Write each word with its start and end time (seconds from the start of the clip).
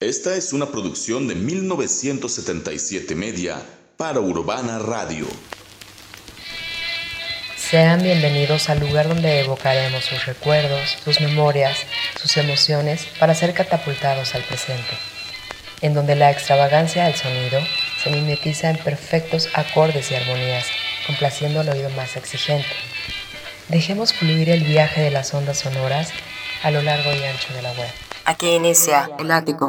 Esta 0.00 0.34
es 0.34 0.54
una 0.54 0.64
producción 0.64 1.28
de 1.28 1.34
1977 1.34 3.14
Media 3.14 3.60
para 3.98 4.20
Urbana 4.20 4.78
Radio. 4.78 5.26
Sean 7.54 8.02
bienvenidos 8.02 8.70
al 8.70 8.80
lugar 8.80 9.08
donde 9.08 9.40
evocaremos 9.40 10.02
sus 10.02 10.24
recuerdos, 10.24 10.96
sus 11.04 11.20
memorias, 11.20 11.80
sus 12.18 12.34
emociones 12.38 13.08
para 13.18 13.34
ser 13.34 13.52
catapultados 13.52 14.34
al 14.34 14.42
presente, 14.44 14.96
en 15.82 15.92
donde 15.92 16.16
la 16.16 16.30
extravagancia 16.30 17.04
del 17.04 17.16
sonido 17.16 17.60
se 18.02 18.08
mimetiza 18.08 18.70
en 18.70 18.78
perfectos 18.78 19.50
acordes 19.52 20.10
y 20.10 20.14
armonías, 20.14 20.64
complaciendo 21.06 21.60
al 21.60 21.68
oído 21.68 21.90
más 21.90 22.16
exigente. 22.16 22.70
Dejemos 23.68 24.14
fluir 24.14 24.48
el 24.48 24.64
viaje 24.64 25.02
de 25.02 25.10
las 25.10 25.34
ondas 25.34 25.58
sonoras 25.58 26.08
a 26.62 26.70
lo 26.70 26.80
largo 26.80 27.12
y 27.12 27.22
ancho 27.22 27.52
de 27.52 27.60
la 27.60 27.72
web. 27.72 27.90
Aquí 28.24 28.48
inicia 28.54 29.10
el 29.18 29.30
ático. 29.30 29.68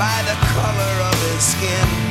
by 0.00 0.22
the 0.22 0.34
color 0.46 0.94
of 1.08 1.14
his 1.28 1.44
skin, 1.44 2.09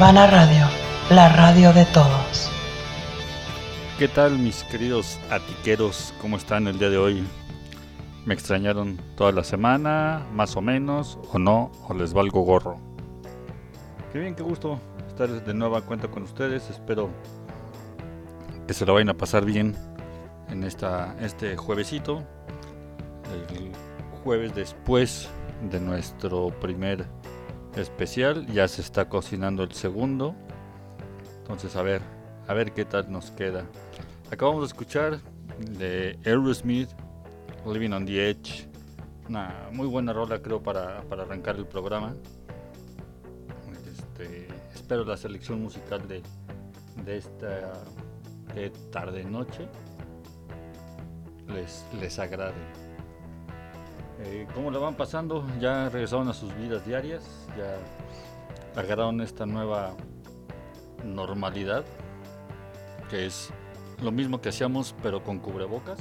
Urbana 0.00 0.26
Radio, 0.28 0.64
la 1.10 1.28
radio 1.28 1.74
de 1.74 1.84
todos. 1.84 2.50
¿Qué 3.98 4.08
tal 4.08 4.38
mis 4.38 4.64
queridos 4.64 5.20
atiqueros? 5.30 6.14
¿Cómo 6.22 6.38
están 6.38 6.66
el 6.68 6.78
día 6.78 6.88
de 6.88 6.96
hoy? 6.96 7.22
¿Me 8.24 8.32
extrañaron 8.32 8.98
toda 9.14 9.30
la 9.30 9.44
semana, 9.44 10.26
más 10.32 10.56
o 10.56 10.62
menos, 10.62 11.18
o 11.34 11.38
no, 11.38 11.70
o 11.86 11.92
les 11.92 12.14
valgo 12.14 12.40
gorro? 12.40 12.78
Qué 14.10 14.20
bien, 14.20 14.34
qué 14.34 14.42
gusto 14.42 14.80
estar 15.06 15.28
de 15.28 15.52
nueva 15.52 15.82
cuenta 15.82 16.08
con 16.08 16.22
ustedes. 16.22 16.70
Espero 16.70 17.10
que 18.66 18.72
se 18.72 18.86
lo 18.86 18.94
vayan 18.94 19.10
a 19.10 19.18
pasar 19.18 19.44
bien 19.44 19.76
en 20.48 20.64
esta, 20.64 21.14
este 21.20 21.58
juevesito. 21.58 22.24
El 23.50 23.72
jueves 24.24 24.54
después 24.54 25.28
de 25.70 25.78
nuestro 25.78 26.58
primer 26.58 27.06
especial. 27.76 28.46
Ya 28.46 28.68
se 28.68 28.80
está 28.80 29.08
cocinando 29.08 29.62
el 29.62 29.72
segundo. 29.72 30.34
Entonces, 31.38 31.76
a 31.76 31.82
ver, 31.82 32.02
a 32.46 32.54
ver 32.54 32.72
qué 32.72 32.84
tal 32.84 33.10
nos 33.10 33.30
queda. 33.30 33.64
Acabamos 34.30 34.62
de 34.62 34.66
escuchar 34.68 35.20
de 35.58 36.18
Aerosmith, 36.24 36.90
Living 37.66 37.90
on 37.90 38.06
the 38.06 38.30
Edge. 38.30 38.68
Una 39.28 39.68
muy 39.72 39.86
buena 39.86 40.12
rola, 40.12 40.40
creo, 40.40 40.62
para, 40.62 41.02
para 41.02 41.22
arrancar 41.22 41.56
el 41.56 41.66
programa. 41.66 42.14
Este, 43.86 44.48
espero 44.74 45.04
la 45.04 45.16
selección 45.16 45.60
musical 45.62 46.06
de, 46.08 46.22
de 47.04 47.16
esta 47.16 47.72
tarde-noche 48.90 49.68
les, 51.48 51.84
les 52.00 52.18
agrade. 52.18 52.79
Eh, 54.22 54.46
¿Cómo 54.54 54.70
lo 54.70 54.80
van 54.80 54.94
pasando? 54.96 55.46
Ya 55.60 55.88
regresaron 55.88 56.28
a 56.28 56.34
sus 56.34 56.54
vidas 56.54 56.84
diarias, 56.84 57.24
ya 57.56 58.78
agarraron 58.78 59.20
esta 59.22 59.46
nueva 59.46 59.94
normalidad, 61.04 61.84
que 63.08 63.24
es 63.26 63.50
lo 64.02 64.12
mismo 64.12 64.40
que 64.40 64.50
hacíamos 64.50 64.94
pero 65.02 65.22
con 65.24 65.38
cubrebocas, 65.38 65.98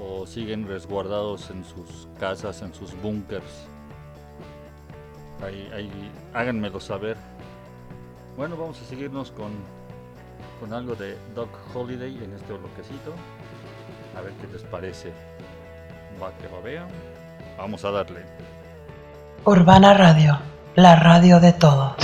o 0.00 0.24
siguen 0.24 0.68
resguardados 0.68 1.50
en 1.50 1.64
sus 1.64 2.08
casas, 2.18 2.62
en 2.62 2.72
sus 2.72 2.94
búnkers. 3.02 3.66
Ahí, 5.42 5.68
ahí, 5.74 6.12
háganmelo 6.32 6.78
saber. 6.78 7.16
Bueno, 8.36 8.56
vamos 8.56 8.80
a 8.80 8.84
seguirnos 8.84 9.32
con, 9.32 9.50
con 10.60 10.72
algo 10.72 10.94
de 10.94 11.16
Doc 11.34 11.50
Holiday 11.74 12.22
en 12.22 12.34
este 12.34 12.52
bloquecito. 12.52 13.14
A 14.16 14.20
ver 14.20 14.32
qué 14.34 14.46
les 14.52 14.62
parece 14.62 15.12
Vamos 17.56 17.84
a 17.84 17.90
darle. 17.90 18.20
Urbana 19.44 19.94
Radio, 19.94 20.38
la 20.76 20.96
radio 20.96 21.40
de 21.40 21.52
todos. 21.52 21.94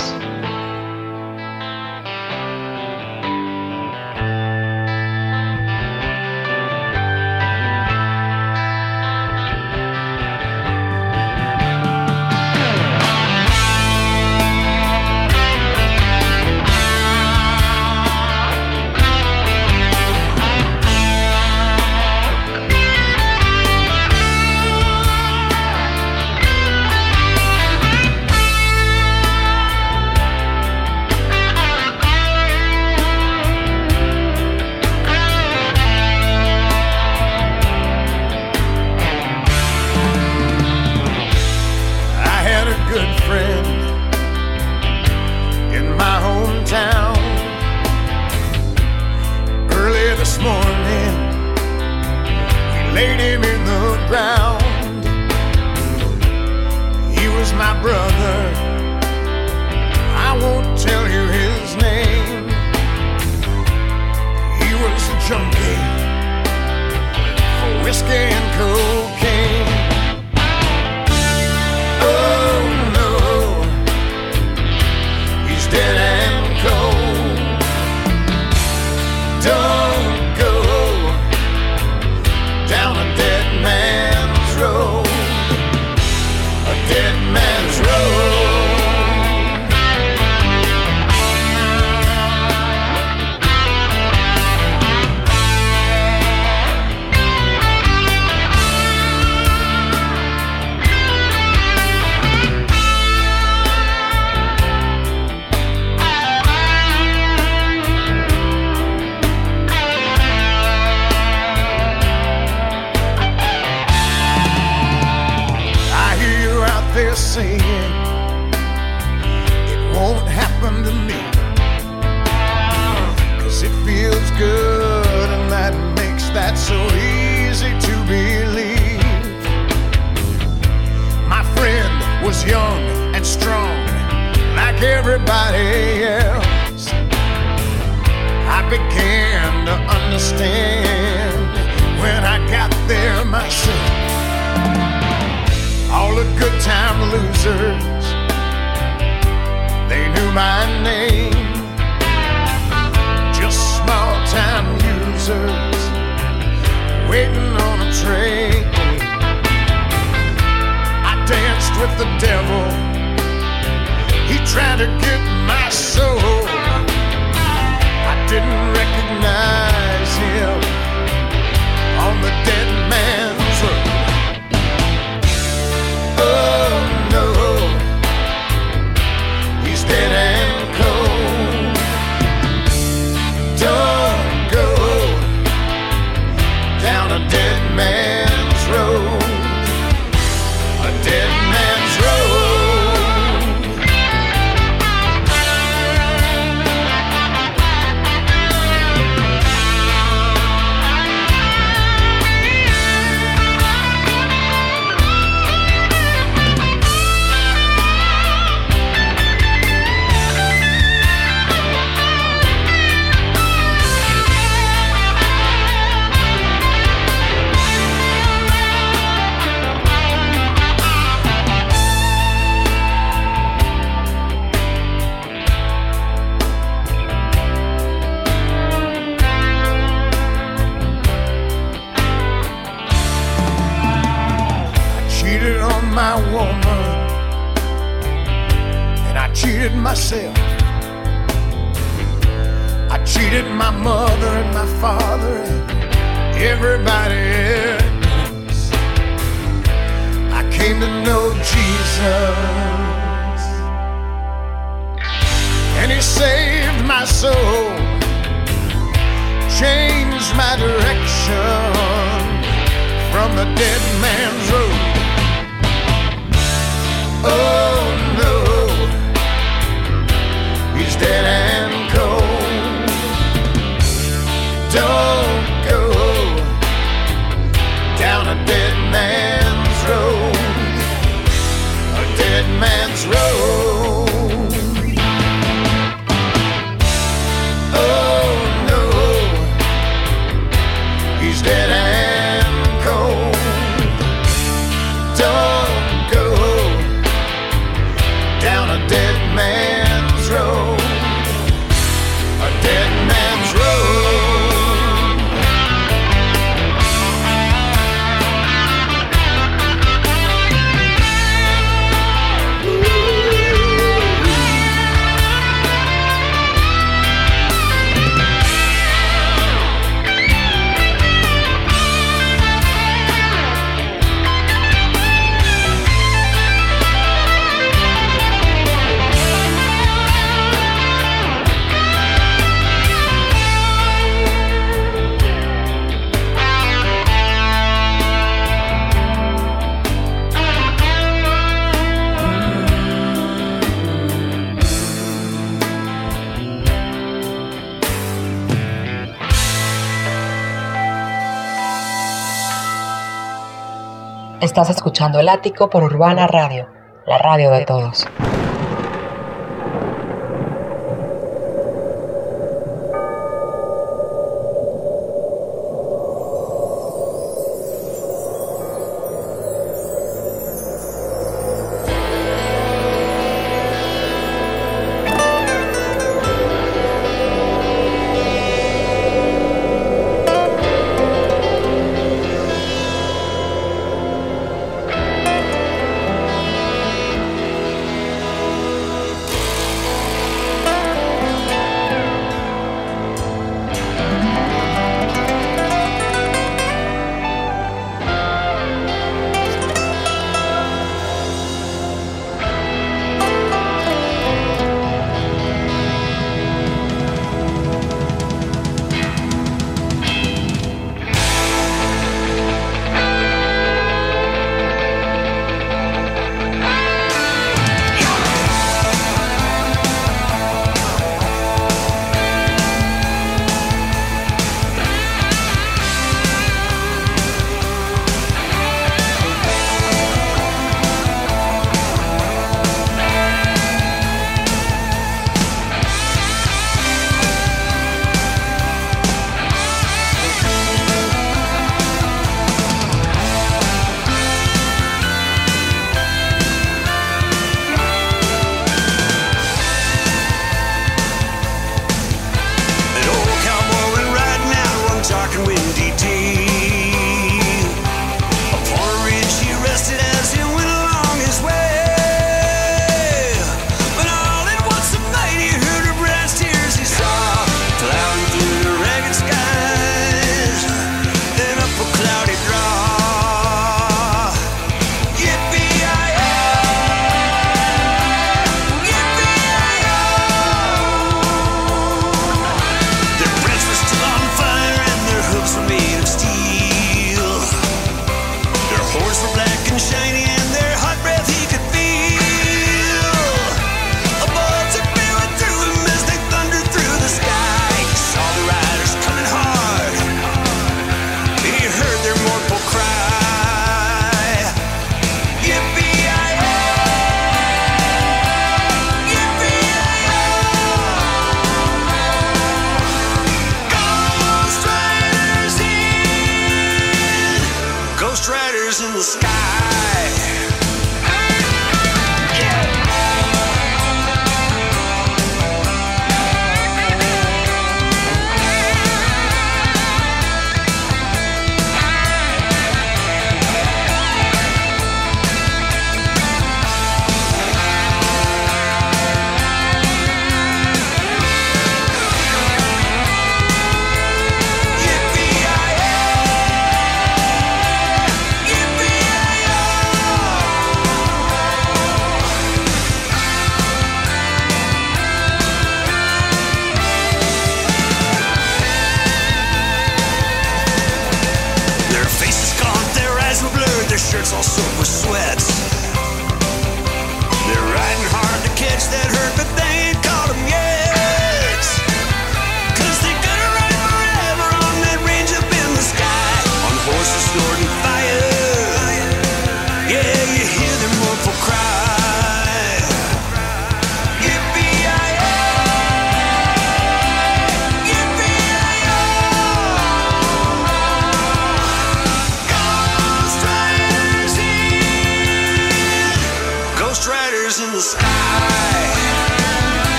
Estás 354.57 354.75
escuchando 354.75 355.19
El 355.19 355.29
Ático 355.29 355.69
por 355.69 355.83
Urbana 355.83 356.25
Radio, 356.25 356.67
la 357.05 357.19
radio 357.19 357.51
de 357.51 357.63
todos. 357.63 358.07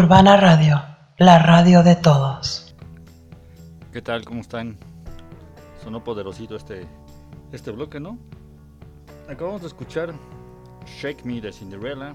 Urbana 0.00 0.36
Radio, 0.36 0.80
la 1.16 1.40
radio 1.40 1.82
de 1.82 1.96
todos. 1.96 2.72
¿Qué 3.92 4.00
tal? 4.00 4.24
¿Cómo 4.24 4.42
están? 4.42 4.78
Sonó 5.82 6.04
poderosito 6.04 6.54
este, 6.54 6.86
este 7.50 7.72
bloque, 7.72 7.98
¿no? 7.98 8.16
Acabamos 9.28 9.62
de 9.62 9.66
escuchar 9.66 10.14
Shake 10.86 11.24
Me 11.24 11.40
de 11.40 11.52
Cinderella. 11.52 12.14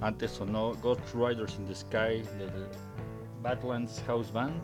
Antes 0.00 0.32
sonó 0.32 0.72
Ghost 0.82 1.14
Riders 1.14 1.54
in 1.56 1.66
the 1.66 1.74
Sky 1.76 2.22
del 2.36 2.66
Badlands 3.42 4.02
House 4.08 4.32
Band. 4.32 4.60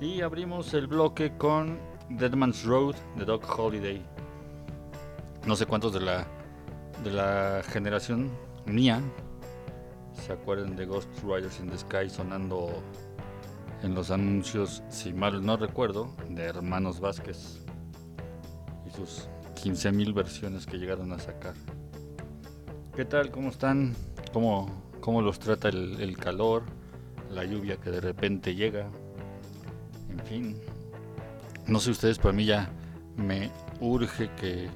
Y 0.00 0.22
abrimos 0.22 0.72
el 0.72 0.86
bloque 0.86 1.36
con 1.36 1.78
Deadman's 2.08 2.64
Road 2.64 2.94
de 3.16 3.26
Doc 3.26 3.44
Holiday. 3.58 4.02
No 5.44 5.54
sé 5.54 5.66
cuántos 5.66 5.92
de 5.92 6.00
la, 6.00 6.26
de 7.04 7.10
la 7.10 7.60
generación 7.62 8.30
mía 8.64 9.02
se 10.14 10.32
acuerdan 10.32 10.76
de 10.76 10.86
Ghost 10.86 11.08
Riders 11.22 11.60
in 11.60 11.68
the 11.68 11.78
Sky 11.78 12.08
sonando 12.08 12.82
en 13.82 13.94
los 13.94 14.10
anuncios, 14.10 14.82
si 14.88 15.12
mal 15.12 15.44
no 15.44 15.56
recuerdo, 15.56 16.14
de 16.28 16.44
Hermanos 16.44 17.00
Vázquez 17.00 17.60
y 18.86 18.90
sus 18.90 19.28
15.000 19.62 20.14
versiones 20.14 20.66
que 20.66 20.78
llegaron 20.78 21.12
a 21.12 21.18
sacar. 21.18 21.54
¿Qué 22.96 23.04
tal? 23.04 23.30
¿Cómo 23.30 23.50
están? 23.50 23.94
¿Cómo, 24.32 24.70
cómo 25.00 25.20
los 25.20 25.38
trata 25.38 25.68
el, 25.68 26.00
el 26.00 26.16
calor? 26.16 26.62
La 27.30 27.44
lluvia 27.44 27.76
que 27.76 27.90
de 27.90 28.00
repente 28.00 28.54
llega. 28.54 28.88
En 30.10 30.20
fin. 30.20 30.56
No 31.66 31.80
sé 31.80 31.90
ustedes, 31.90 32.18
pero 32.18 32.30
a 32.30 32.32
mí 32.32 32.44
ya 32.44 32.70
me 33.16 33.50
urge 33.80 34.30
que 34.36 34.68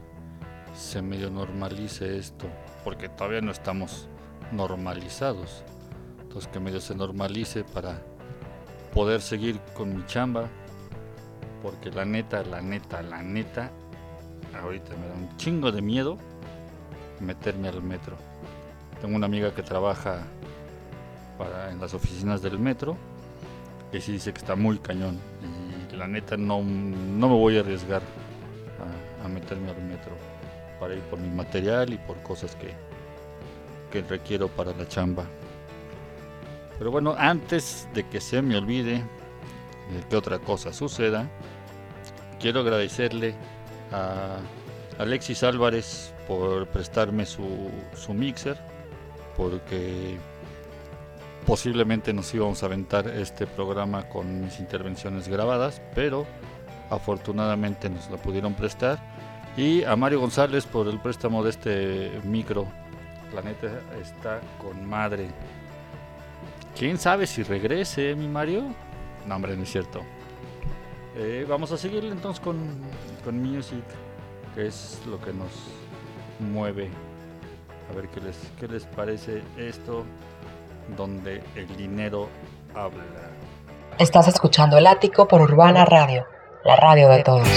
se 0.74 1.00
medio 1.00 1.30
normalice 1.30 2.18
esto. 2.18 2.46
Porque 2.84 3.08
todavía 3.08 3.40
no 3.40 3.52
estamos 3.52 4.08
normalizados. 4.52 5.64
Entonces 6.22 6.50
que 6.50 6.60
medio 6.60 6.80
se 6.80 6.94
normalice 6.94 7.64
para 7.64 8.00
poder 8.94 9.20
seguir 9.20 9.60
con 9.74 9.96
mi 9.96 10.04
chamba. 10.06 10.48
Porque 11.62 11.90
la 11.90 12.04
neta, 12.04 12.44
la 12.44 12.60
neta, 12.60 13.02
la 13.02 13.22
neta, 13.22 13.70
ahorita 14.62 14.94
me 14.96 15.08
da 15.08 15.14
un 15.14 15.36
chingo 15.36 15.72
de 15.72 15.82
miedo 15.82 16.16
meterme 17.20 17.68
al 17.68 17.82
metro. 17.82 18.16
Tengo 19.00 19.16
una 19.16 19.26
amiga 19.26 19.54
que 19.54 19.62
trabaja 19.62 20.22
para, 21.36 21.70
en 21.70 21.80
las 21.80 21.94
oficinas 21.94 22.42
del 22.42 22.58
metro 22.58 22.96
que 23.90 24.00
sí 24.00 24.12
dice 24.12 24.32
que 24.32 24.38
está 24.38 24.54
muy 24.54 24.78
cañón. 24.78 25.18
Y 25.92 25.96
la 25.96 26.06
neta 26.06 26.36
no, 26.36 26.62
no 26.62 27.28
me 27.28 27.34
voy 27.34 27.56
a 27.56 27.60
arriesgar 27.60 28.02
a, 29.22 29.24
a 29.24 29.28
meterme 29.28 29.70
al 29.70 29.82
metro 29.82 30.12
para 30.78 30.94
ir 30.94 31.00
por 31.02 31.18
mi 31.18 31.28
material 31.28 31.92
y 31.92 31.98
por 31.98 32.22
cosas 32.22 32.54
que, 32.56 32.72
que 33.90 34.02
requiero 34.02 34.48
para 34.48 34.72
la 34.72 34.86
chamba. 34.86 35.26
Pero 36.78 36.90
bueno, 36.90 37.14
antes 37.18 37.88
de 37.94 38.06
que 38.08 38.20
se 38.20 38.40
me 38.42 38.56
olvide 38.56 38.94
de 38.94 40.08
que 40.08 40.16
otra 40.16 40.38
cosa 40.38 40.72
suceda, 40.72 41.28
quiero 42.38 42.60
agradecerle 42.60 43.34
a 43.92 44.38
Alexis 44.98 45.42
Álvarez 45.42 46.14
por 46.26 46.66
prestarme 46.68 47.26
su, 47.26 47.70
su 47.96 48.14
mixer, 48.14 48.56
porque 49.36 50.18
posiblemente 51.46 52.12
nos 52.12 52.32
íbamos 52.34 52.62
a 52.62 52.66
aventar 52.66 53.08
este 53.08 53.46
programa 53.46 54.08
con 54.08 54.42
mis 54.42 54.60
intervenciones 54.60 55.28
grabadas, 55.28 55.80
pero 55.94 56.26
afortunadamente 56.90 57.88
nos 57.88 58.10
lo 58.10 58.18
pudieron 58.18 58.54
prestar. 58.54 58.98
Y 59.56 59.82
a 59.84 59.96
Mario 59.96 60.20
González 60.20 60.66
por 60.66 60.86
el 60.88 61.00
préstamo 61.00 61.42
de 61.42 61.50
este 61.50 62.20
micro. 62.24 62.68
La 63.34 63.42
neta 63.42 63.68
está 64.00 64.40
con 64.60 64.86
madre. 64.86 65.28
¿Quién 66.76 66.98
sabe 66.98 67.26
si 67.26 67.42
regrese, 67.42 68.14
mi 68.14 68.28
Mario? 68.28 68.64
No, 69.26 69.36
hombre, 69.36 69.56
no 69.56 69.64
es 69.64 69.70
cierto. 69.70 70.02
Eh, 71.16 71.44
vamos 71.48 71.72
a 71.72 71.76
seguir 71.76 72.04
entonces 72.04 72.40
con, 72.40 72.56
con 73.24 73.42
Music, 73.42 73.84
que 74.54 74.68
es 74.68 75.00
lo 75.06 75.20
que 75.20 75.32
nos 75.32 75.50
mueve. 76.38 76.88
A 77.90 77.96
ver 77.96 78.08
qué 78.08 78.20
les, 78.20 78.36
qué 78.58 78.68
les 78.68 78.84
parece 78.84 79.42
esto, 79.56 80.04
donde 80.96 81.42
el 81.56 81.76
dinero 81.76 82.28
habla. 82.74 83.02
Estás 83.98 84.28
escuchando 84.28 84.78
El 84.78 84.86
Ático 84.86 85.26
por 85.26 85.40
Urbana 85.40 85.84
Radio, 85.84 86.26
la 86.64 86.76
radio 86.76 87.08
de 87.08 87.24
todos. 87.24 87.48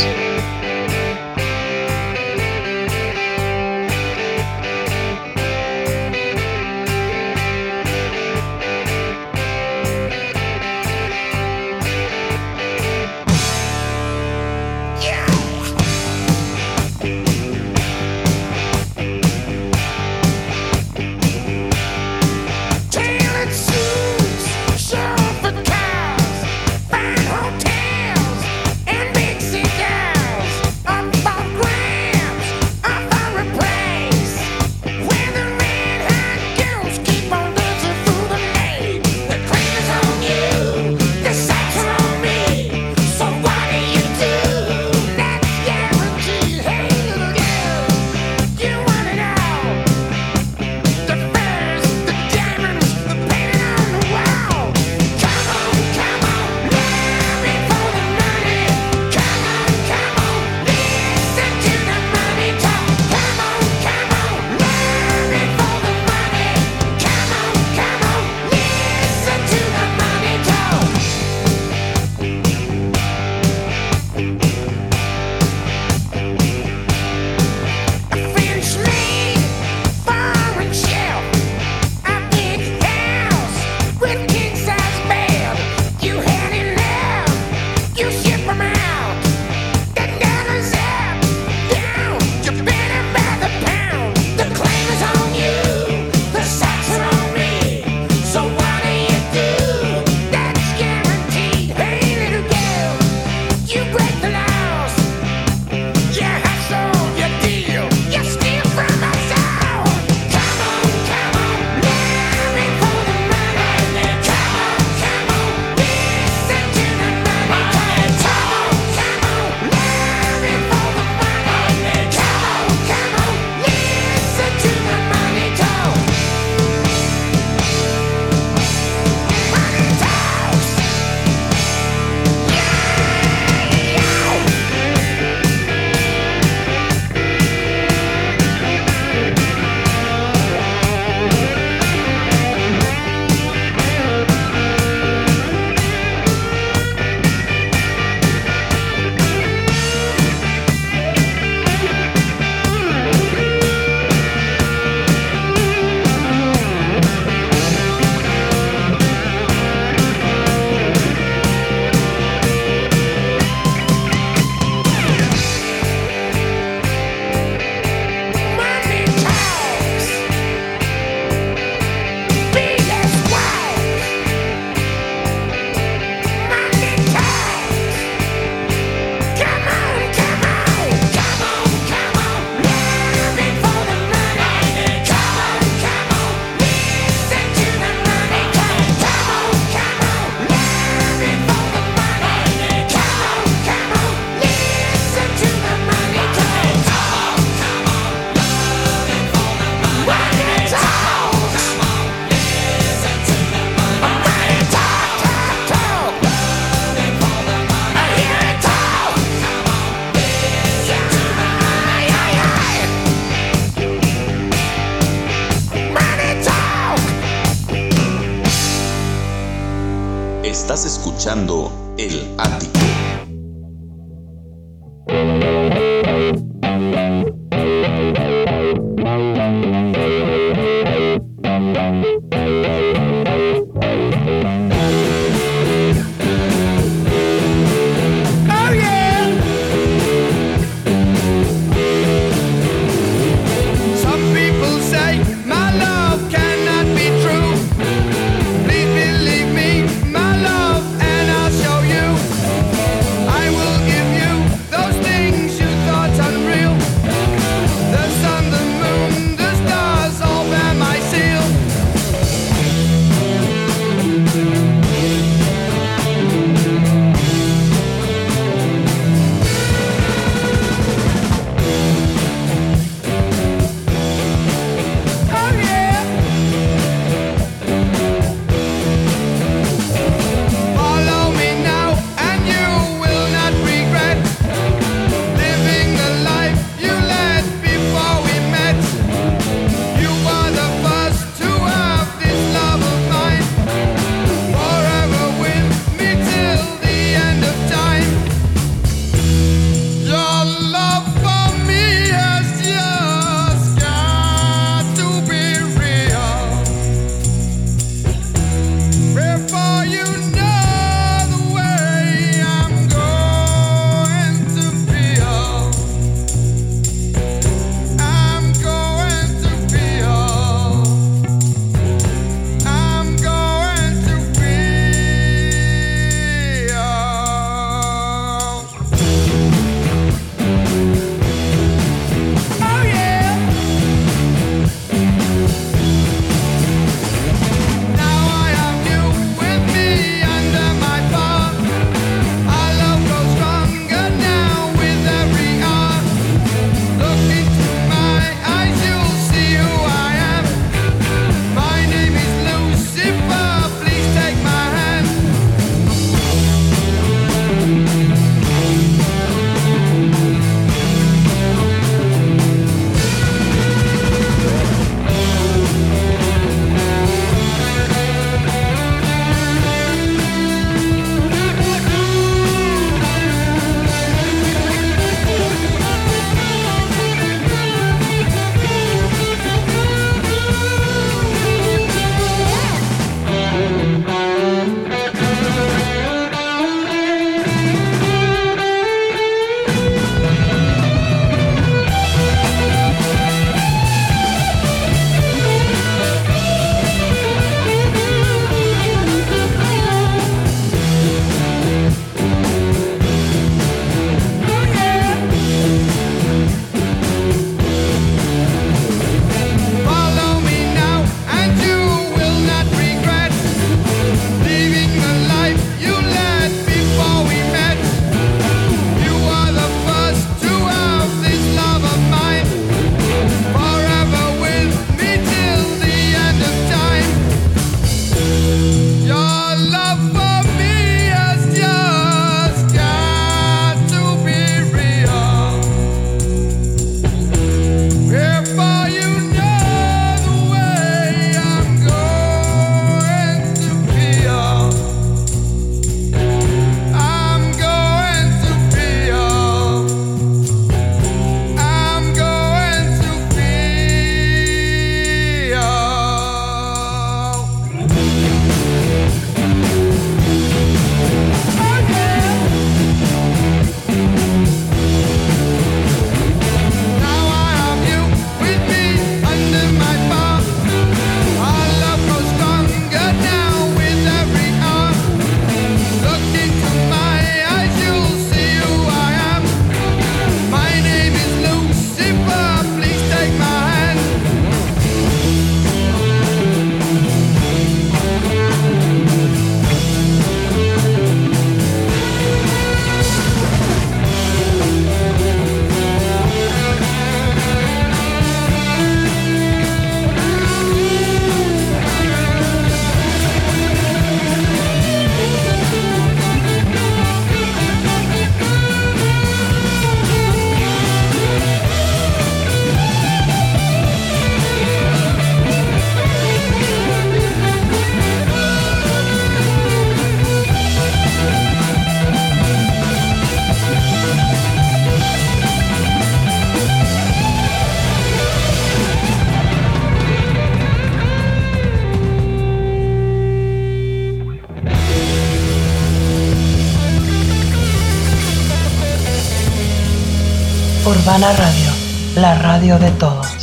Urbana 540.85 541.31
Radio, 541.33 541.71
la 542.15 542.33
radio 542.33 542.79
de 542.79 542.89
todos. 542.91 543.40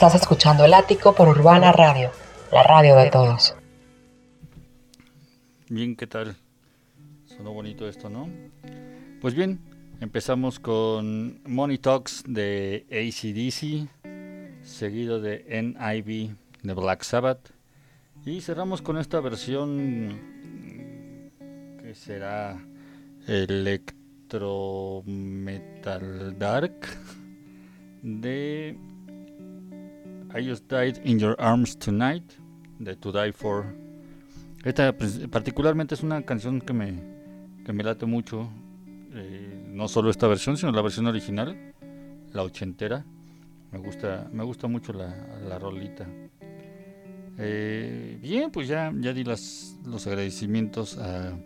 Estás 0.00 0.14
escuchando 0.14 0.64
El 0.64 0.72
Ático 0.72 1.14
por 1.14 1.28
Urbana 1.28 1.72
Radio, 1.72 2.10
la 2.50 2.62
radio 2.62 2.96
de 2.96 3.10
todos. 3.10 3.54
Bien, 5.68 5.94
¿qué 5.94 6.06
tal? 6.06 6.36
Sonó 7.26 7.52
bonito 7.52 7.86
esto, 7.86 8.08
¿no? 8.08 8.30
Pues 9.20 9.34
bien, 9.34 9.60
empezamos 10.00 10.58
con 10.58 11.42
Money 11.44 11.76
Talks 11.76 12.24
de 12.26 12.86
ACDC, 12.90 13.90
seguido 14.64 15.20
de 15.20 15.44
NIV 15.50 16.34
de 16.62 16.72
Black 16.72 17.02
Sabbath. 17.02 17.50
Y 18.24 18.40
cerramos 18.40 18.80
con 18.80 18.96
esta 18.96 19.20
versión 19.20 20.18
que 21.82 21.94
será 21.94 22.56
Electro 23.26 25.02
Metal 25.04 26.38
Dark 26.38 26.88
de 28.02 28.78
I 30.34 30.48
Just 30.48 30.70
Died 30.70 31.00
in 31.04 31.18
Your 31.18 31.36
Arms 31.38 31.76
Tonight 31.78 32.32
de 32.78 32.94
To 32.96 33.12
Die 33.12 33.32
For. 33.32 33.74
Esta 34.64 34.94
particularmente 35.30 35.94
es 35.94 36.02
una 36.02 36.22
canción 36.22 36.60
que 36.60 36.72
me, 36.72 36.94
que 37.64 37.72
me 37.72 37.82
late 37.82 38.06
mucho. 38.06 38.48
eh, 39.12 39.66
no 39.68 39.88
solo 39.88 40.10
esta 40.10 40.26
versión, 40.26 40.56
sino 40.56 40.72
la 40.72 40.82
versión 40.82 41.06
original, 41.06 41.74
la 42.32 42.42
ochentera. 42.42 43.04
Me 43.72 43.78
gusta, 43.78 44.28
me 44.32 44.44
gusta 44.44 44.66
mucho 44.66 44.92
la, 44.92 45.14
la 45.48 45.58
rolita. 45.58 46.06
Eh, 47.38 48.18
bien, 48.20 48.50
pues 48.50 48.68
ya, 48.68 48.92
ya 48.96 49.12
di 49.12 49.24
las, 49.24 49.78
los 49.84 50.06
agradecimientos 50.06 50.98
a 50.98 51.38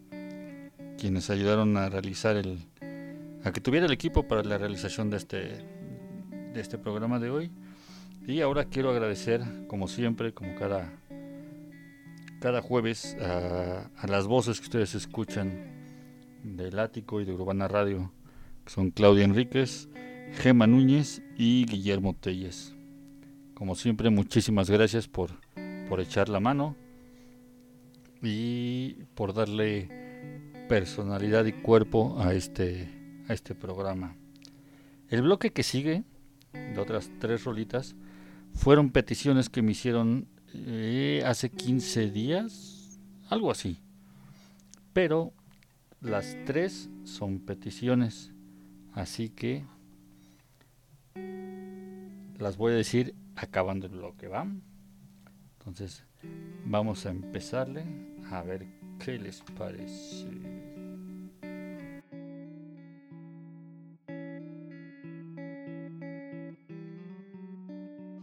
quienes 0.99 1.30
ayudaron 1.30 1.76
a 1.76 1.89
realizar 1.89 2.37
el, 2.37 2.59
a 3.45 3.53
que 3.53 3.61
tuviera 3.61 3.87
el 3.87 3.93
equipo 3.93 4.26
para 4.26 4.43
la 4.43 4.59
realización 4.59 5.11
de 5.11 5.18
este, 5.18 5.39
de 6.53 6.61
este 6.61 6.78
programa 6.78 7.18
de 7.18 7.30
hoy. 7.30 7.51
Y 8.27 8.41
ahora 8.41 8.64
quiero 8.64 8.91
agradecer, 8.91 9.43
como 9.68 9.87
siempre, 9.87 10.33
como 10.33 10.55
cada, 10.55 10.91
cada 12.41 12.62
jueves, 12.62 13.14
a, 13.20 13.91
las 14.09 14.27
voces 14.27 14.61
que 14.61 14.64
ustedes 14.64 14.95
escuchan 14.95 15.66
del 16.43 16.79
Ático 16.79 17.20
y 17.20 17.27
de 17.27 17.35
Urbana 17.35 17.68
Radio, 17.68 18.11
que 18.64 18.70
son 18.70 18.91
Claudia 18.91 19.25
Enríquez, 19.25 19.91
Gema 20.39 20.66
Núñez 20.66 21.20
y 21.37 21.66
Guillermo 21.66 22.16
Telles. 22.18 22.75
Como 23.53 23.75
siempre, 23.75 24.09
muchísimas 24.09 24.70
gracias 24.70 25.07
por, 25.07 25.33
por 25.91 26.01
echar 26.01 26.31
la 26.31 26.41
mano 26.41 26.77
y 28.22 28.95
por 29.14 29.35
darle 29.35 30.64
personalidad 30.66 31.45
y 31.45 31.53
cuerpo 31.53 32.18
a 32.18 32.33
este, 32.33 32.89
a 33.29 33.35
este 33.35 33.55
programa. 33.55 34.16
El 35.11 35.20
bloque 35.20 35.51
que 35.51 35.62
sigue, 35.62 36.05
de 36.55 36.79
otras 36.79 37.11
tres 37.18 37.45
rolitas, 37.45 37.95
fueron 38.55 38.90
peticiones 38.90 39.48
que 39.48 39.62
me 39.62 39.72
hicieron 39.72 40.28
eh, 40.55 41.22
hace 41.26 41.50
15 41.50 42.11
días, 42.11 42.98
algo 43.28 43.50
así. 43.50 43.78
Pero 44.92 45.32
las 46.00 46.36
tres 46.46 46.88
son 47.05 47.40
peticiones, 47.40 48.32
así 48.92 49.28
que 49.28 49.64
las 52.38 52.57
voy 52.57 52.72
a 52.72 52.76
decir 52.76 53.14
acabando 53.36 53.86
el 53.86 53.92
bloque, 53.94 54.28
¿va? 54.28 54.46
Entonces 55.59 56.05
vamos 56.64 57.07
a 57.07 57.11
empezarle 57.11 57.84
a 58.30 58.42
ver 58.42 58.66
qué 58.98 59.18
les 59.18 59.42
parece. 59.57 60.74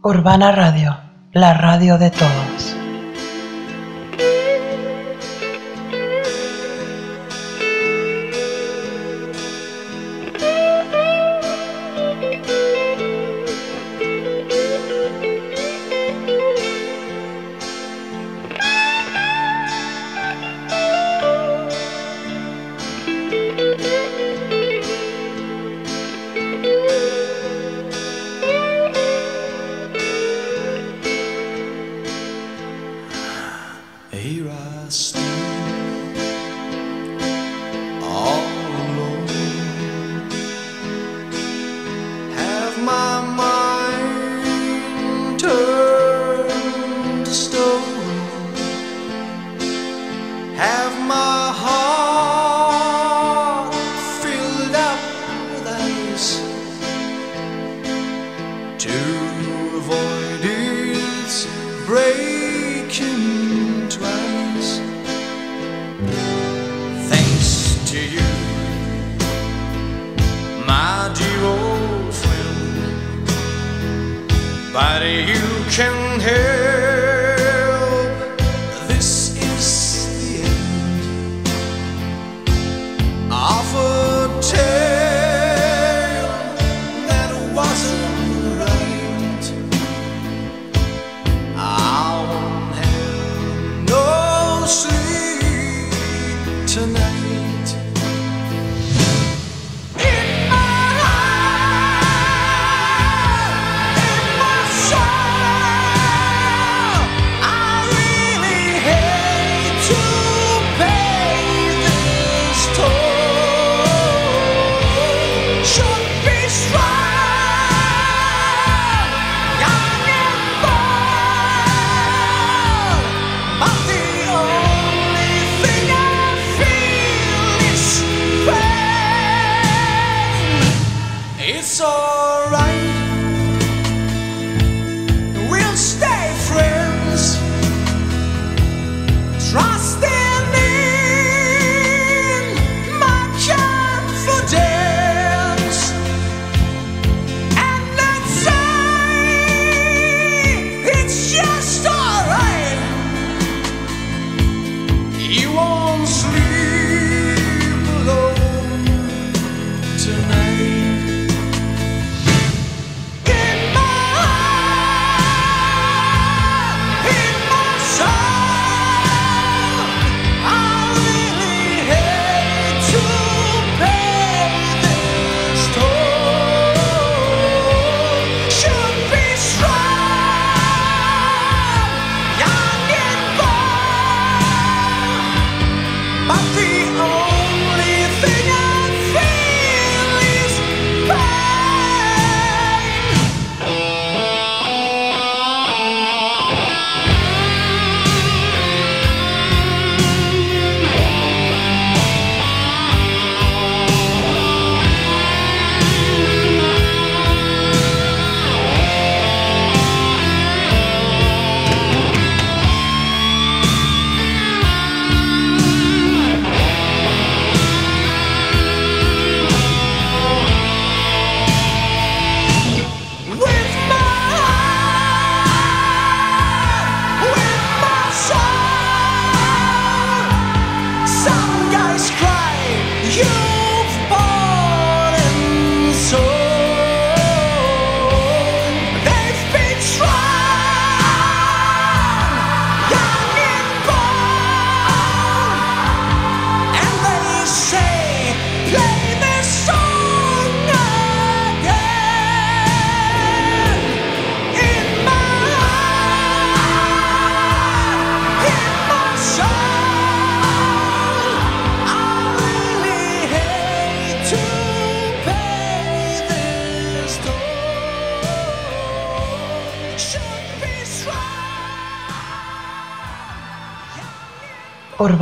Urbana 0.04 0.50
Radio, 0.50 0.98
la 1.32 1.54
radio 1.54 1.96
de 1.96 2.10
todos. 2.10 2.81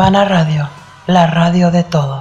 Urbana 0.00 0.24
Radio, 0.24 0.66
la 1.08 1.26
radio 1.26 1.70
de 1.70 1.84
todos. 1.84 2.19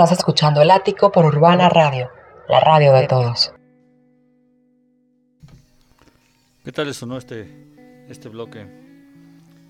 Estás 0.00 0.16
escuchando 0.16 0.62
El 0.62 0.70
Ático 0.70 1.12
por 1.12 1.26
Urbana 1.26 1.68
Radio, 1.68 2.08
la 2.48 2.58
radio 2.58 2.94
de 2.94 3.06
todos. 3.06 3.52
¿Qué 6.64 6.72
tal 6.72 6.94
sonó 6.94 7.18
este, 7.18 8.06
este 8.08 8.30
bloque? 8.30 8.66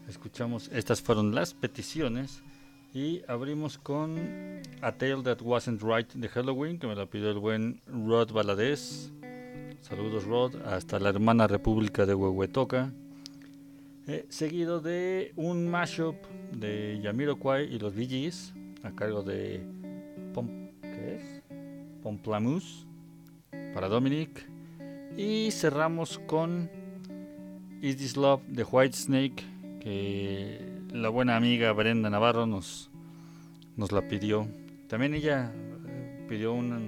Escuchamos, 0.08 0.70
estas 0.72 1.02
fueron 1.02 1.34
las 1.34 1.52
peticiones 1.52 2.44
y 2.94 3.22
abrimos 3.26 3.76
con 3.76 4.62
A 4.82 4.92
Tale 4.92 5.24
That 5.24 5.42
Wasn't 5.42 5.82
Right 5.82 6.12
de 6.12 6.28
Halloween, 6.28 6.78
que 6.78 6.86
me 6.86 6.94
la 6.94 7.06
pidió 7.06 7.30
el 7.30 7.40
buen 7.40 7.82
Rod 7.88 8.30
Valadez. 8.30 9.10
Saludos 9.80 10.26
Rod, 10.26 10.64
hasta 10.64 11.00
la 11.00 11.08
hermana 11.08 11.48
República 11.48 12.06
de 12.06 12.14
Huehuetoca. 12.14 12.92
Eh, 14.06 14.26
seguido 14.28 14.78
de 14.78 15.32
un 15.34 15.68
mashup 15.68 16.14
de 16.52 17.00
Yamiroquai 17.02 17.64
y 17.64 17.80
los 17.80 17.96
VGs 17.96 18.54
a 18.84 18.92
cargo 18.92 19.24
de 19.24 19.79
Pom 20.32 20.48
¿qué 20.80 21.16
es? 21.16 21.42
Pomplamoose 22.02 22.86
para 23.74 23.88
Dominic. 23.88 24.46
Y 25.16 25.50
cerramos 25.50 26.18
con 26.20 26.70
Is 27.82 27.96
This 27.96 28.16
Love 28.16 28.42
de 28.46 28.64
White 28.64 28.96
Snake, 28.96 29.44
que 29.80 30.60
la 30.92 31.08
buena 31.08 31.36
amiga 31.36 31.72
Brenda 31.72 32.10
Navarro 32.10 32.46
nos, 32.46 32.90
nos 33.76 33.92
la 33.92 34.06
pidió. 34.06 34.46
También 34.88 35.14
ella 35.14 35.52
eh, 35.86 36.26
pidió 36.28 36.52
una, 36.52 36.80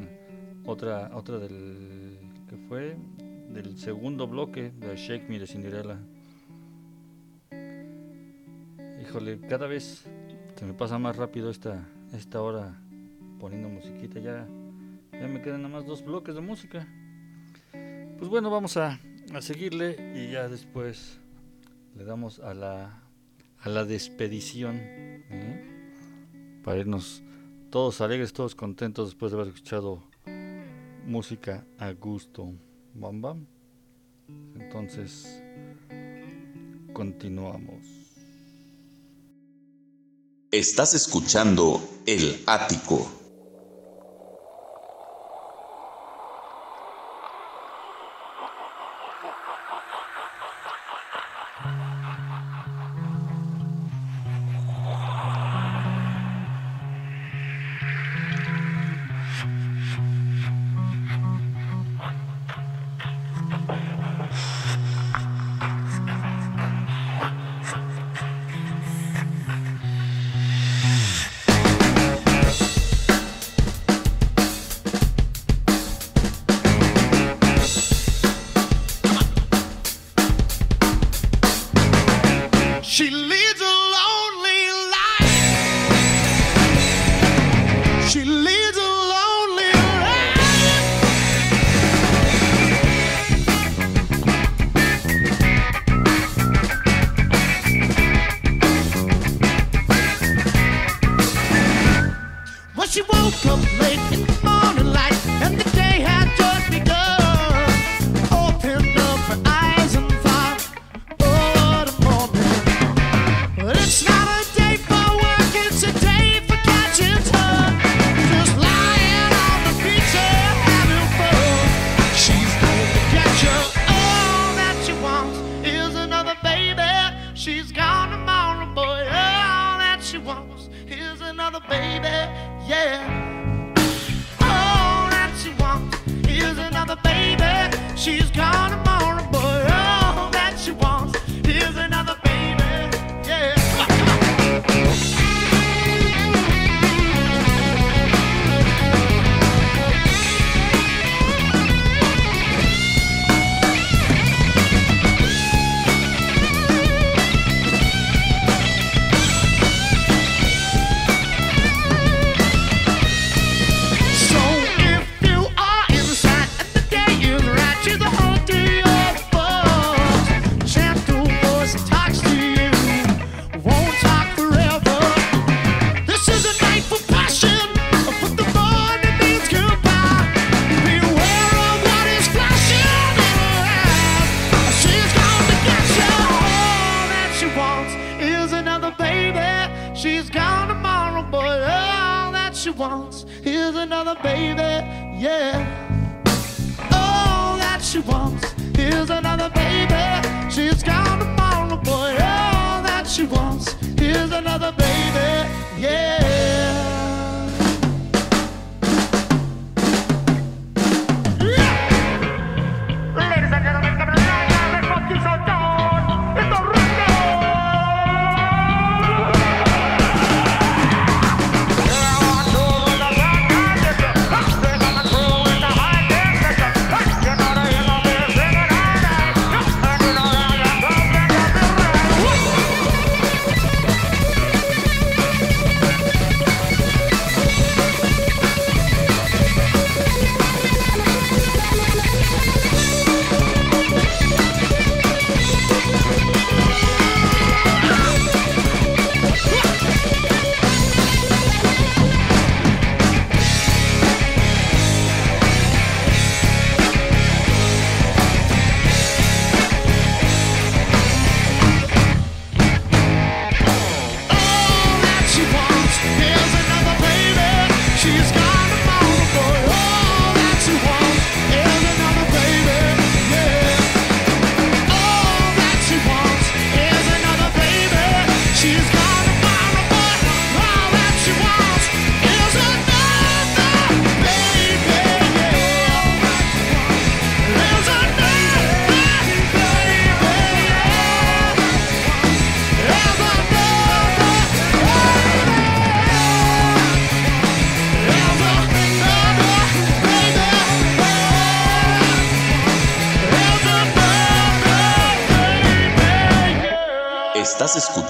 otra, 0.64 1.10
otra 1.14 1.38
del 1.38 2.18
que 2.48 2.56
fue 2.68 2.96
del 3.50 3.78
segundo 3.78 4.26
bloque 4.26 4.70
de 4.70 4.96
Shake 4.96 5.28
Me 5.28 5.38
de 5.38 5.46
Cinderella. 5.46 5.98
Híjole, 9.02 9.40
cada 9.40 9.66
vez 9.66 10.04
se 10.54 10.64
me 10.64 10.74
pasa 10.74 10.98
más 10.98 11.16
rápido 11.16 11.50
esta, 11.50 11.86
esta 12.12 12.40
hora 12.40 12.80
poniendo 13.42 13.68
musiquita. 13.68 14.20
Ya, 14.20 14.46
ya 15.12 15.26
me 15.26 15.42
quedan 15.42 15.62
nada 15.62 15.74
más 15.74 15.84
dos 15.84 16.04
bloques 16.04 16.36
de 16.36 16.40
música. 16.40 16.86
Pues 18.16 18.30
bueno, 18.30 18.50
vamos 18.50 18.76
a, 18.76 19.00
a 19.34 19.42
seguirle 19.42 19.96
y 20.14 20.30
ya 20.30 20.48
después 20.48 21.18
le 21.96 22.04
damos 22.04 22.38
a 22.38 22.54
la, 22.54 23.02
a 23.58 23.68
la 23.68 23.84
despedición. 23.84 24.76
¿eh? 24.76 26.60
Para 26.62 26.78
irnos 26.78 27.24
todos 27.70 28.00
alegres, 28.00 28.32
todos 28.32 28.54
contentos 28.54 29.08
después 29.08 29.32
de 29.32 29.38
haber 29.38 29.52
escuchado 29.52 30.04
música 31.04 31.66
a 31.78 31.90
gusto. 31.94 32.54
Bam, 32.94 33.20
bam. 33.20 33.46
Entonces, 34.54 35.42
continuamos. 36.92 37.82
Estás 40.52 40.94
escuchando 40.94 41.82
El 42.06 42.40
Ático. 42.46 43.21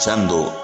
Escuchando 0.02 0.61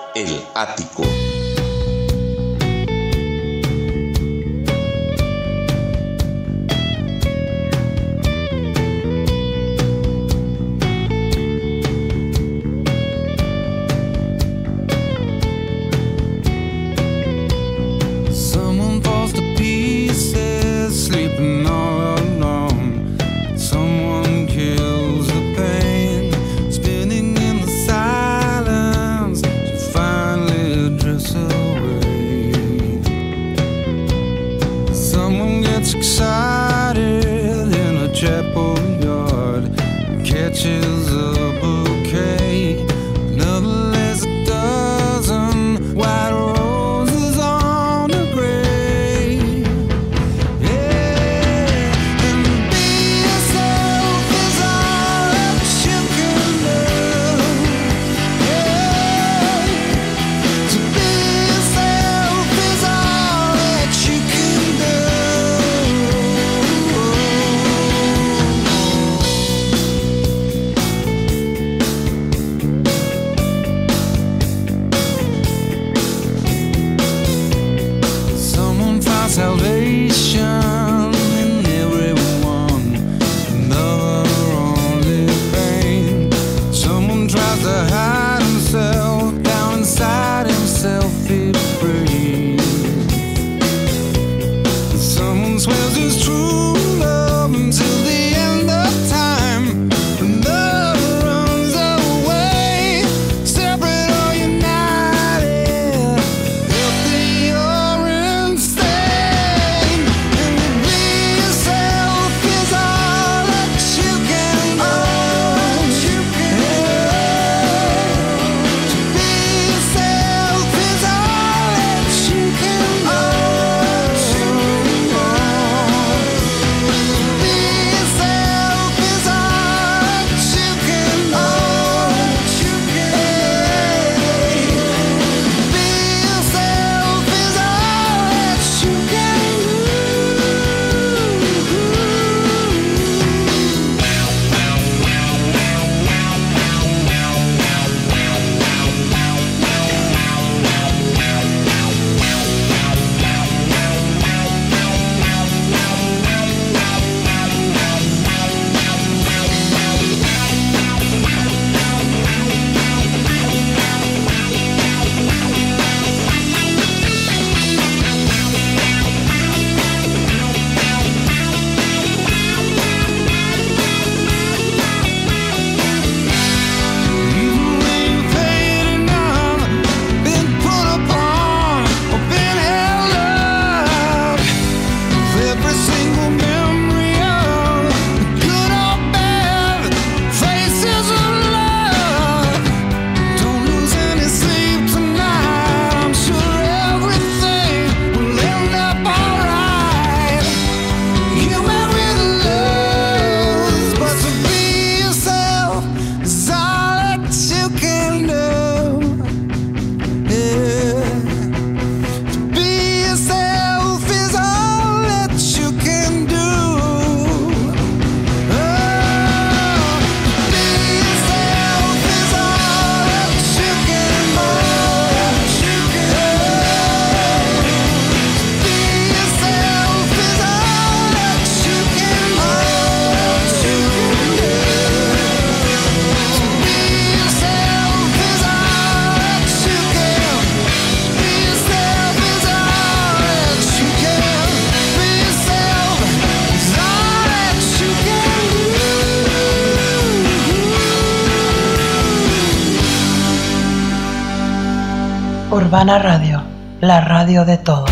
Urbana 255.69 255.99
Radio, 255.99 256.43
la 256.81 257.03
radio 257.03 257.45
de 257.45 257.59
todos. 257.59 257.88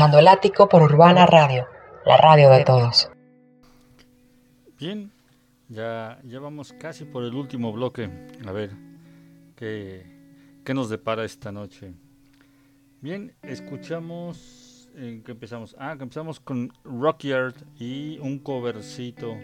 Escuchando 0.00 0.18
El 0.18 0.28
Ático 0.28 0.66
por 0.66 0.80
Urbana 0.80 1.26
Radio, 1.26 1.66
la 2.06 2.16
radio 2.16 2.48
de 2.48 2.64
todos. 2.64 3.10
Bien, 4.78 5.12
ya, 5.68 6.18
ya 6.24 6.40
vamos 6.40 6.72
casi 6.72 7.04
por 7.04 7.22
el 7.22 7.34
último 7.34 7.70
bloque. 7.70 8.08
A 8.46 8.50
ver, 8.50 8.70
¿qué, 9.56 10.06
qué 10.64 10.72
nos 10.72 10.88
depara 10.88 11.26
esta 11.26 11.52
noche? 11.52 11.92
Bien, 13.02 13.34
escuchamos. 13.42 14.88
¿En 14.94 15.22
qué 15.22 15.32
empezamos? 15.32 15.76
Ah, 15.78 15.92
empezamos 15.92 16.40
con 16.40 16.72
Rockyard 16.82 17.56
y 17.78 18.18
un 18.20 18.38
covercito, 18.38 19.36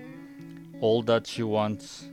All 0.81 1.05
That 1.05 1.25
She 1.25 1.43
Wants. 1.43 2.11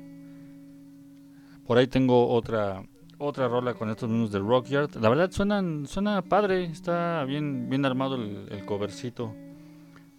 Por 1.65 1.77
ahí 1.77 1.87
tengo 1.87 2.27
otra 2.27 2.83
otra 3.23 3.47
rola 3.47 3.73
con 3.73 3.89
estos 3.89 4.09
mismos 4.09 4.31
de 4.31 4.39
Rockyard. 4.39 4.95
La 4.95 5.09
verdad 5.09 5.31
suenan, 5.31 5.87
suena 5.87 6.21
padre, 6.21 6.65
está 6.65 7.23
bien, 7.25 7.69
bien 7.69 7.85
armado 7.85 8.15
el, 8.15 8.47
el 8.49 8.65
covercito. 8.65 9.33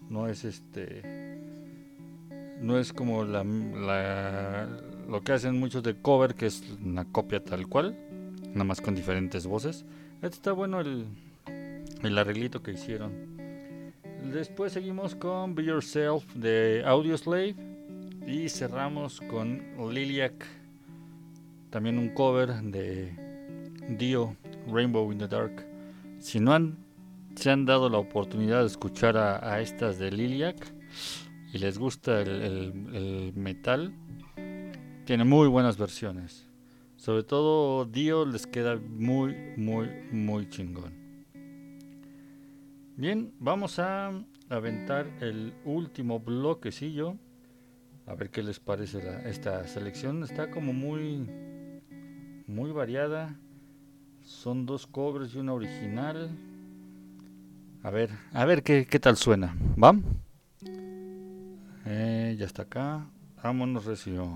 No 0.09 0.28
es 0.28 0.44
este 0.44 1.24
no 2.60 2.78
es 2.78 2.93
como 2.93 3.24
lo 3.24 5.20
que 5.22 5.32
hacen 5.32 5.59
muchos 5.59 5.82
de 5.82 6.01
cover, 6.01 6.35
que 6.35 6.47
es 6.47 6.62
una 6.82 7.05
copia 7.05 7.43
tal 7.43 7.66
cual, 7.68 7.97
nada 8.52 8.64
más 8.64 8.81
con 8.81 8.94
diferentes 8.94 9.47
voces. 9.47 9.85
Este 10.22 10.36
está 10.36 10.52
bueno 10.52 10.81
el, 10.81 11.06
el 12.02 12.18
arreglito 12.18 12.62
que 12.62 12.72
hicieron. 12.72 13.12
Después 14.32 14.72
seguimos 14.72 15.14
con 15.14 15.55
Be 15.55 15.64
Yourself 15.64 16.24
de 16.35 16.82
Audioslave 16.86 17.55
y 18.26 18.48
cerramos 18.48 19.20
con 19.20 19.62
Liliac, 19.93 20.47
también 21.74 21.98
un 21.98 22.10
cover 22.10 22.55
de 22.62 23.12
Dio, 23.98 24.36
Rainbow 24.68 25.10
in 25.10 25.18
the 25.18 25.26
Dark. 25.26 25.66
Si 26.20 26.38
no 26.38 26.52
han, 26.52 26.78
se 27.34 27.51
han 27.51 27.64
dado 27.64 27.88
la 27.88 27.98
oportunidad 27.98 28.60
de 28.60 28.66
escuchar 28.66 29.16
a, 29.16 29.60
estas 29.60 29.98
de 29.98 30.12
Liliac, 30.12 30.72
y 31.52 31.59
les 31.59 31.76
gusta 31.76 32.20
el, 32.20 33.32
metal, 33.34 33.92
tiene 35.05 35.24
muy 35.24 35.48
buenas 35.48 35.76
versiones. 35.76 36.48
Sobre 36.94 37.24
todo 37.24 37.86
Dio 37.86 38.24
les 38.24 38.46
queda 38.46 38.76
muy, 38.76 39.34
muy, 39.56 39.88
muy 40.12 40.48
chingón. 40.48 40.92
Bien, 42.96 43.34
vamos 43.40 43.80
a 43.80 44.12
aventar 44.48 45.09
el 45.20 45.52
último 45.64 46.20
bloquecillo. 46.20 47.16
A 48.06 48.14
ver 48.14 48.30
qué 48.30 48.44
les 48.44 48.60
parece 48.60 49.02
esta 49.24 49.66
selección. 49.66 50.22
Está 50.22 50.52
como 50.52 50.72
muy, 50.72 51.26
muy 52.47 52.71
variada. 52.71 53.37
Son 54.25 54.66
dos 54.66 54.87
covers 54.87 55.35
y 55.35 55.39
una 55.39 55.53
original. 55.53 56.31
A 57.83 57.91
ver, 57.91 58.11
a 58.33 58.45
ver 58.45 58.62
qué, 58.62 58.87
qué 58.87 58.99
tal 58.99 59.16
suena. 59.16 59.55
¿Va? 59.83 59.95
Eh, 61.87 62.37
ya 62.39 62.47
está 62.47 62.62
acá. 62.62 63.07
Vámonos, 63.43 63.85
recio. 63.85 64.27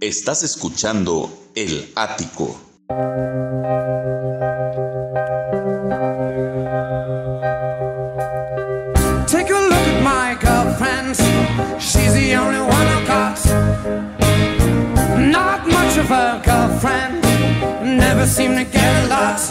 Estás 0.00 0.42
escuchando 0.42 1.30
El 1.54 1.86
Ático. 1.94 2.58
Take 9.26 9.50
a 9.50 9.60
look 9.60 9.72
at 9.72 10.02
my 10.02 10.34
girlfriend. 10.40 11.14
She's 11.78 12.14
the 12.14 12.34
only 12.36 12.60
one 12.60 12.86
I've 12.86 12.99
Never 18.20 18.32
seem 18.32 18.54
to 18.54 18.64
get 18.64 19.08
lost. 19.08 19.50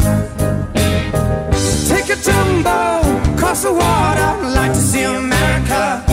Take 1.89 2.07
a 2.15 2.15
jumbo 2.21 3.01
across 3.33 3.63
the 3.63 3.73
water. 3.73 4.31
Like 4.53 4.73
to 4.73 4.79
see 4.91 5.05
America. 5.05 6.03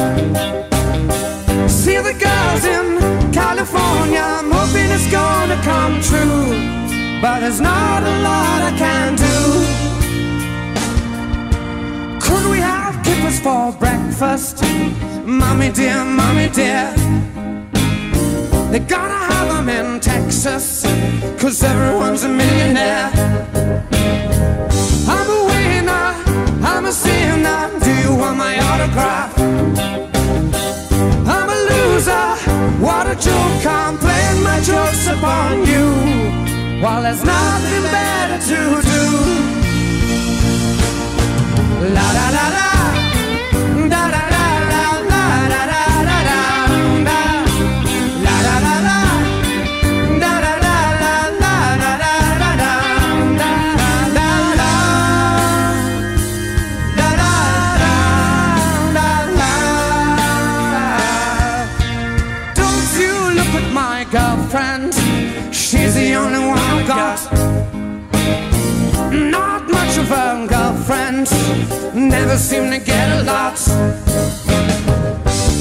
See 1.69 1.99
the 1.99 2.15
girls 2.15 2.65
in 2.65 3.31
California. 3.31 4.23
I'm 4.23 4.51
hoping 4.51 4.91
it's 4.91 5.07
gonna 5.13 5.61
come 5.65 6.01
true. 6.01 7.21
But 7.21 7.41
there's 7.41 7.61
not 7.61 8.03
a 8.03 8.23
lot 8.23 8.63
I 8.63 8.73
can 8.79 9.17
do. 9.17 9.37
Could 12.27 12.51
we 12.51 12.61
have 12.61 13.05
kippers 13.05 13.39
for 13.39 13.73
breakfast? 13.73 14.63
Mommy 15.27 15.71
dear, 15.73 16.03
mommy 16.07 16.49
dear. 16.49 17.06
They 18.71 18.81
gotta 18.81 19.19
have 19.33 19.49
them 19.49 19.69
in 19.69 20.01
Texas, 20.01 20.83
cause 21.41 21.63
everyone's 21.63 22.25
a 22.25 22.29
millionaire. 22.29 23.11
I'm 25.09 25.29
a 25.39 25.41
winner, 25.51 26.09
I'm 26.63 26.85
a 26.87 26.93
sinner. 26.93 27.71
Do 27.81 27.91
you 28.03 28.15
want 28.15 28.37
my 28.37 28.59
autograph? 28.69 29.33
I'm 31.35 31.49
a 31.57 31.59
loser, 31.71 32.27
what 32.85 33.07
a 33.07 33.15
joke. 33.15 33.67
I'm 33.67 33.97
playing 33.99 34.43
my 34.43 34.61
jokes 34.61 35.07
upon 35.07 35.67
you. 35.67 35.87
While 36.83 37.03
there's 37.03 37.25
nothing 37.25 37.83
better 37.85 38.39
to 38.51 38.59
do. 38.93 39.03
La 41.95 42.13
da 42.13 42.31
da 42.37 42.51
da. 42.51 42.76
Girlfriend, 71.31 72.11
never 72.11 72.37
seem 72.37 72.71
to 72.71 72.79
get 72.79 73.09
a 73.19 73.23
lot. 73.23 73.57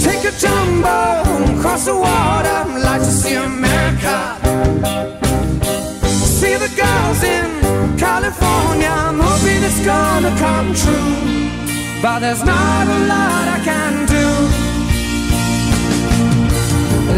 Take 0.03 0.23
a 0.25 0.31
jumbo 0.37 1.57
across 1.57 1.85
the 1.85 1.95
water, 1.95 2.79
like 2.79 3.01
to 3.01 3.11
see 3.21 3.35
America. 3.35 4.37
See 6.11 6.55
the 6.55 6.71
girls 6.75 7.23
in 7.23 7.97
California, 7.97 8.89
I'm 8.89 9.19
hoping 9.19 9.63
it's 9.63 9.83
gonna 9.85 10.35
come 10.37 10.73
true. 10.73 11.51
But 12.01 12.19
there's 12.19 12.43
not 12.43 12.87
a 12.87 12.99
lot 13.11 13.47
I 13.47 13.59
can 13.63 14.05
do. 14.05 14.25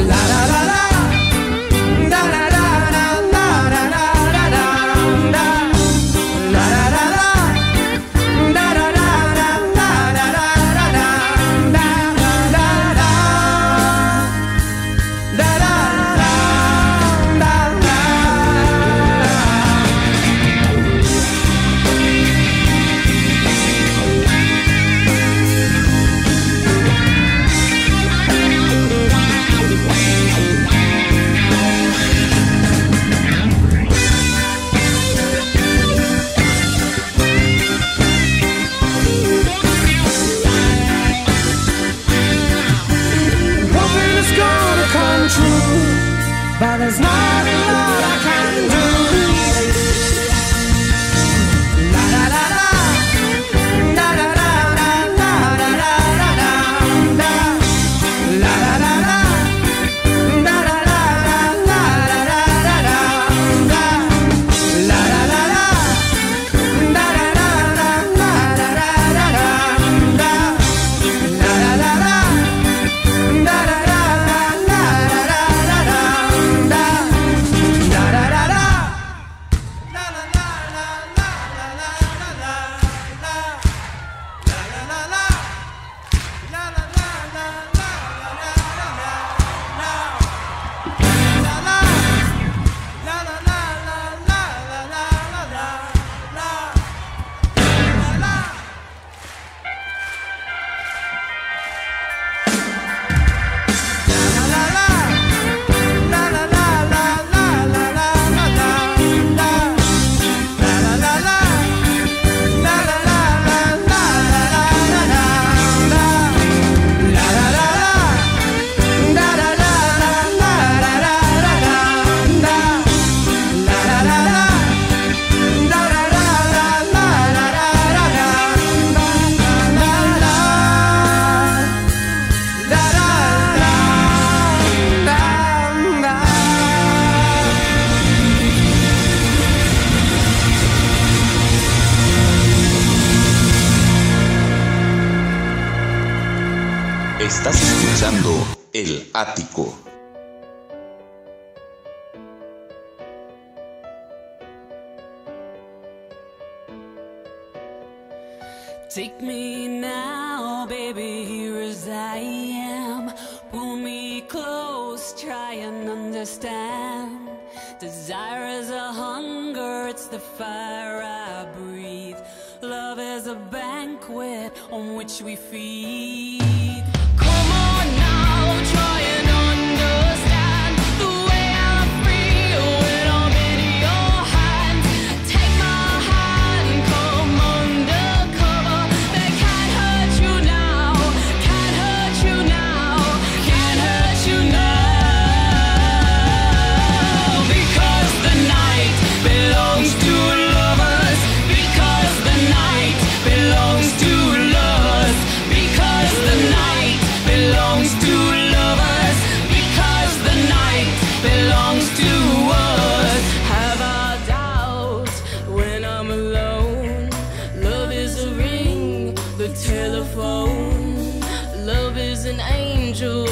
La 0.07 0.21
la 0.31 0.45
la 0.45 0.61
la. 0.67 0.86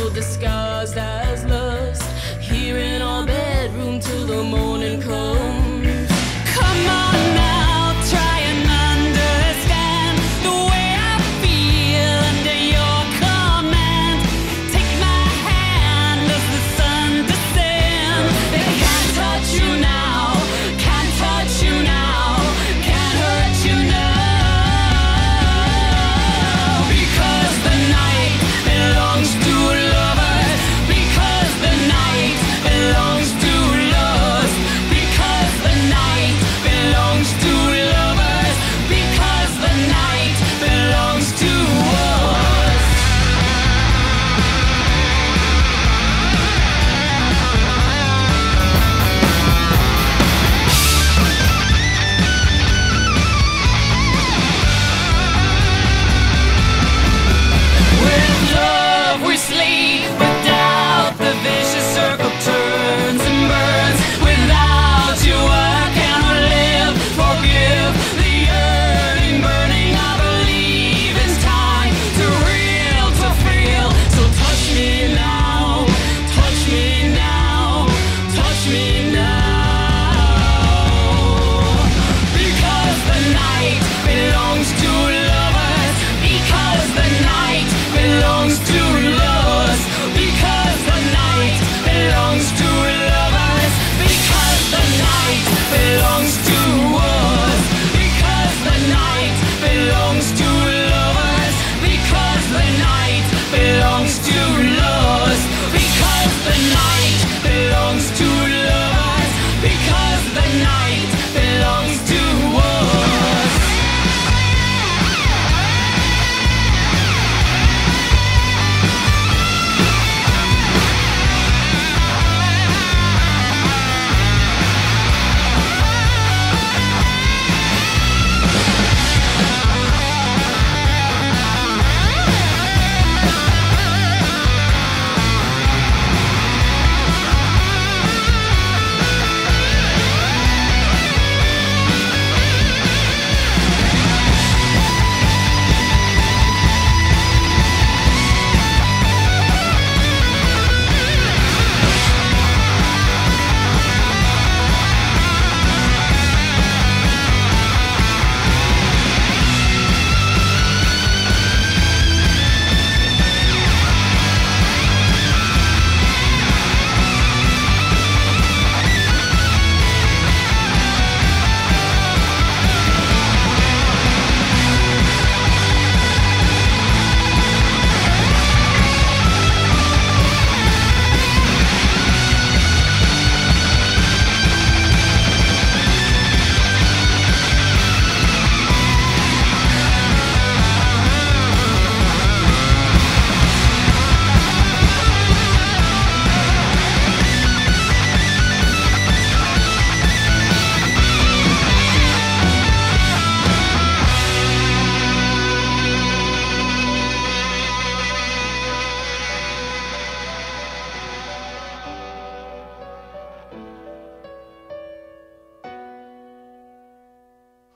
disco. 0.10 0.65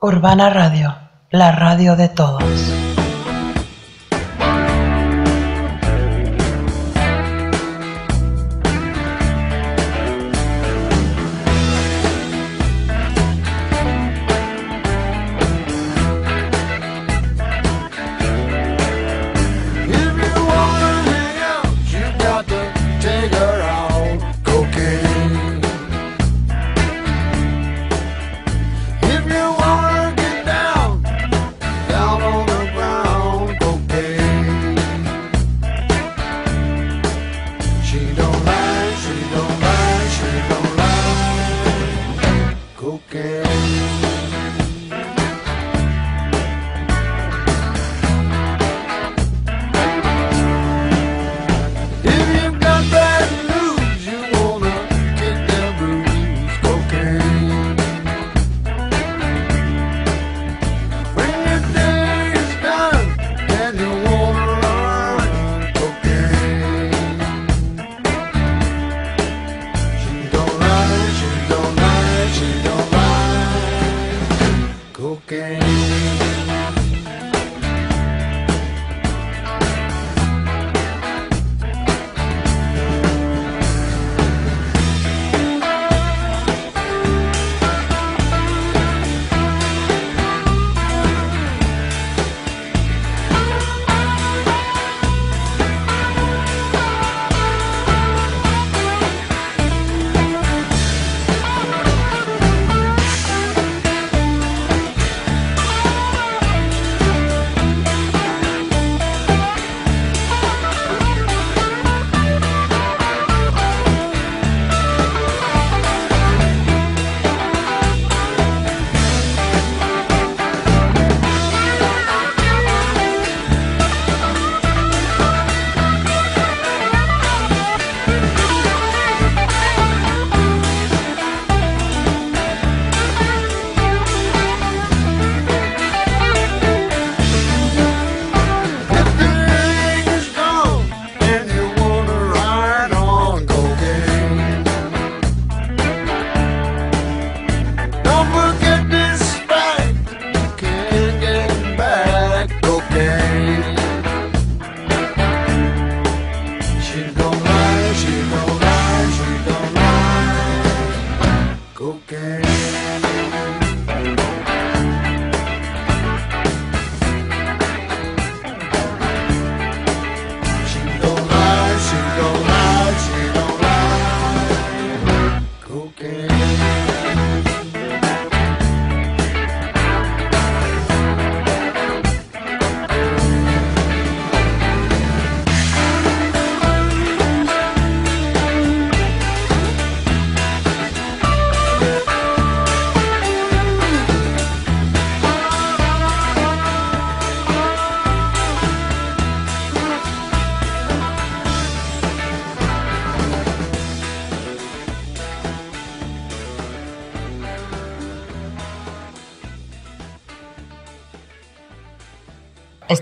Urbana 0.10 0.49
Radio, 0.49 0.95
la 1.30 1.52
radio 1.52 1.95
de 1.95 2.10
todos. 2.10 2.98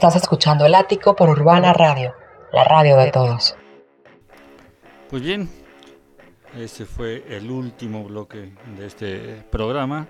Estás 0.08 0.24
escuchando 0.24 0.66
El 0.66 0.74
Ático 0.74 1.18
por 1.18 1.28
Urbana 1.28 1.74
Radio, 1.74 2.14
la 2.54 2.64
radio 2.64 2.96
de 2.96 3.12
todos. 3.12 3.58
Pues 5.10 5.22
bien, 5.22 5.50
ese 6.58 6.86
fue 6.86 7.26
el 7.28 7.52
último 7.52 8.06
bloque 8.06 8.54
de 8.78 8.88
este 8.88 9.44
programa. 9.52 10.08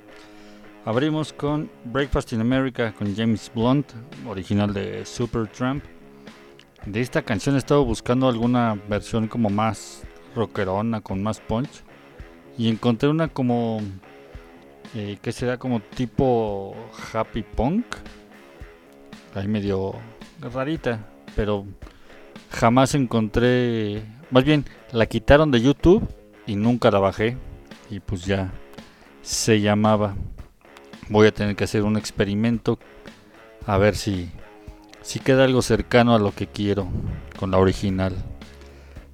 Abrimos 0.86 1.34
con 1.34 1.72
Breakfast 1.86 2.32
in 2.34 2.42
America 2.42 2.94
con 2.94 3.16
James 3.16 3.52
Blunt, 3.52 3.92
original 4.28 4.72
de 4.72 5.04
Supertramp. 5.04 5.84
De 6.86 7.02
esta 7.02 7.24
canción 7.24 7.56
he 7.56 7.58
estado 7.58 7.84
buscando 7.84 8.30
alguna 8.30 8.80
versión 8.88 9.28
como 9.28 9.50
más 9.50 10.04
rockerona, 10.36 11.02
con 11.02 11.24
más 11.24 11.40
punch. 11.40 11.84
Y 12.56 12.70
encontré 12.70 13.10
una 13.10 13.30
como 13.30 13.82
eh, 14.94 15.18
que 15.24 15.32
será 15.32 15.58
como 15.58 15.80
tipo 15.80 16.76
happy 17.12 17.42
punk. 17.42 17.84
Ahí 19.34 19.48
medio 19.48 19.94
rarita, 20.42 21.06
pero 21.36 21.66
jamás 22.52 22.96
encontré, 22.96 24.04
más 24.32 24.44
bien 24.44 24.66
la 24.92 25.06
quitaron 25.06 25.52
de 25.52 25.62
YouTube 25.62 26.08
y 26.46 26.56
nunca 26.56 26.92
la 26.92 27.00
bajé 27.00 27.38
y 27.90 28.00
pues 28.00 28.26
ya 28.26 28.52
se 29.22 29.62
llamaba. 29.62 30.16
Voy 31.10 31.28
a 31.28 31.34
tener 31.34 31.56
que 31.56 31.64
hacer 31.64 31.84
un 31.84 31.98
experimento 31.98 32.80
a 33.66 33.78
ver 33.78 33.96
si 33.96 34.32
si 35.08 35.22
queda 35.22 35.46
algo 35.46 35.62
cercano 35.62 36.14
a 36.14 36.20
lo 36.20 36.34
que 36.34 36.48
quiero 36.48 36.86
con 37.40 37.52
la 37.52 37.60
original. 37.60 38.14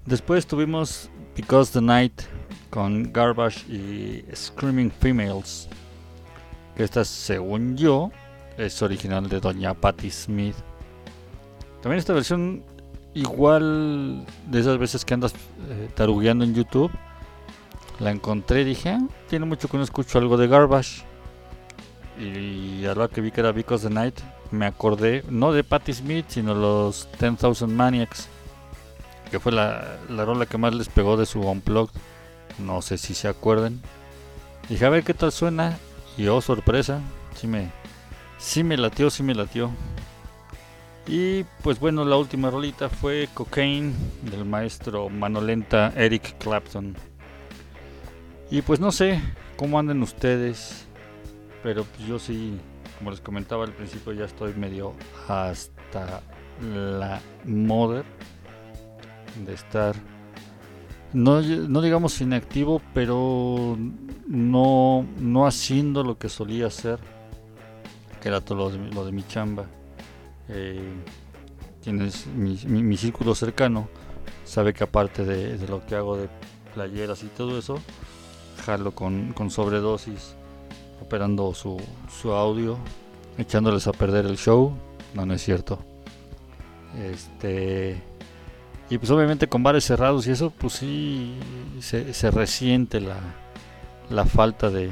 Después 0.07 0.47
tuvimos 0.47 1.11
Because 1.35 1.71
the 1.71 1.81
Night 1.81 2.23
con 2.71 3.13
Garbage 3.13 3.59
y 3.71 4.25
Screaming 4.35 4.89
Females. 4.89 5.69
Que 6.75 6.83
esta, 6.83 7.05
según 7.05 7.77
yo, 7.77 8.11
es 8.57 8.81
original 8.81 9.29
de 9.29 9.39
Doña 9.39 9.73
Patti 9.73 10.09
Smith. 10.09 10.55
También 11.81 11.99
esta 11.99 12.13
versión, 12.13 12.63
igual 13.13 14.25
de 14.47 14.59
esas 14.59 14.77
veces 14.77 15.03
que 15.05 15.13
andas 15.13 15.33
eh, 15.69 15.89
tarugueando 15.95 16.45
en 16.45 16.53
YouTube, 16.53 16.91
la 17.99 18.11
encontré 18.11 18.61
y 18.61 18.65
dije, 18.65 18.89
"Ah, 18.91 19.01
tiene 19.29 19.45
mucho 19.45 19.67
que 19.67 19.77
no 19.77 19.83
escucho 19.83 20.17
algo 20.17 20.37
de 20.37 20.47
Garbage. 20.47 21.03
Y 22.19 22.85
a 22.85 22.93
la 22.93 23.07
que 23.07 23.21
vi 23.21 23.31
que 23.31 23.41
era 23.41 23.51
Because 23.51 23.87
the 23.87 23.93
Night, 23.93 24.19
me 24.51 24.65
acordé, 24.67 25.23
no 25.29 25.51
de 25.51 25.63
Patti 25.63 25.93
Smith, 25.93 26.25
sino 26.27 26.53
los 26.53 27.07
10,000 27.19 27.67
Maniacs, 27.67 28.29
que 29.31 29.39
fue 29.39 29.51
la, 29.51 29.97
la 30.09 30.23
rola 30.23 30.45
que 30.45 30.59
más 30.59 30.75
les 30.75 30.89
pegó 30.89 31.17
de 31.17 31.25
su 31.25 31.41
Unplugged. 31.41 31.95
No 32.59 32.83
sé 32.83 32.99
si 32.99 33.15
se 33.15 33.27
acuerdan. 33.27 33.81
Dije, 34.69 34.85
a 34.85 34.89
ver 34.89 35.03
qué 35.03 35.15
tal 35.15 35.31
suena. 35.31 35.77
Y 36.17 36.27
oh, 36.27 36.39
sorpresa, 36.39 37.01
sí 37.35 37.47
me, 37.47 37.71
sí 38.43 38.63
me 38.63 38.75
latió, 38.77 39.09
sí 39.09 39.23
me 39.23 39.33
latió. 39.33 39.71
Y 41.07 41.43
pues 41.63 41.79
bueno, 41.79 42.05
la 42.05 42.17
última 42.17 42.49
rolita 42.49 42.89
fue 42.89 43.29
Cocaine 43.33 43.93
del 44.21 44.45
maestro 44.45 45.09
manolenta 45.09 45.93
Eric 45.95 46.37
Clapton. 46.37 46.95
Y 48.51 48.61
pues 48.61 48.79
no 48.79 48.91
sé 48.91 49.21
cómo 49.55 49.79
anden 49.79 50.01
ustedes, 50.03 50.85
pero 51.63 51.85
pues 51.85 52.07
yo 52.07 52.19
sí, 52.19 52.57
como 52.97 53.11
les 53.11 53.21
comentaba 53.21 53.63
al 53.63 53.73
principio, 53.73 54.13
ya 54.13 54.25
estoy 54.25 54.53
medio 54.53 54.93
hasta 55.27 56.21
la 56.61 57.21
moda 57.45 58.03
de 59.45 59.53
estar, 59.53 59.95
no, 61.13 61.41
no 61.41 61.81
digamos 61.81 62.21
inactivo, 62.21 62.81
pero 62.93 63.77
no, 64.27 65.05
no 65.17 65.47
haciendo 65.47 66.03
lo 66.03 66.17
que 66.17 66.29
solía 66.29 66.67
hacer, 66.67 66.99
que 68.23 68.29
era 68.29 68.39
todo 68.39 68.57
lo 68.57 68.69
de, 68.69 68.77
lo 68.93 69.05
de 69.05 69.11
mi 69.11 69.21
chamba. 69.27 69.65
Eh, 70.47 70.81
tienes 71.81 72.25
mi, 72.27 72.57
mi- 72.65 72.95
círculo 72.97 73.35
cercano, 73.35 73.89
sabe 74.45 74.73
que 74.73 74.85
aparte 74.85 75.25
de, 75.25 75.57
de 75.57 75.67
lo 75.67 75.85
que 75.85 75.95
hago 75.95 76.15
de 76.15 76.29
playeras 76.73 77.21
y 77.23 77.27
todo 77.27 77.59
eso, 77.59 77.79
jalo 78.65 78.91
con, 78.95 79.33
con 79.33 79.49
sobredosis, 79.51 80.35
operando 81.01 81.53
su, 81.53 81.77
su 82.21 82.31
audio, 82.31 82.77
echándoles 83.37 83.87
a 83.87 83.91
perder 83.91 84.25
el 84.25 84.37
show. 84.37 84.73
No, 85.13 85.25
no 85.25 85.33
es 85.33 85.43
cierto. 85.43 85.79
Este. 86.97 88.01
Y 88.89 88.97
pues 88.97 89.09
obviamente 89.11 89.47
con 89.47 89.63
bares 89.63 89.83
cerrados 89.85 90.27
y 90.27 90.31
eso, 90.31 90.49
pues 90.51 90.73
sí 90.73 91.35
se, 91.79 92.13
se 92.13 92.31
resiente 92.31 93.01
la, 93.01 93.17
la 94.09 94.25
falta 94.25 94.69
de, 94.69 94.91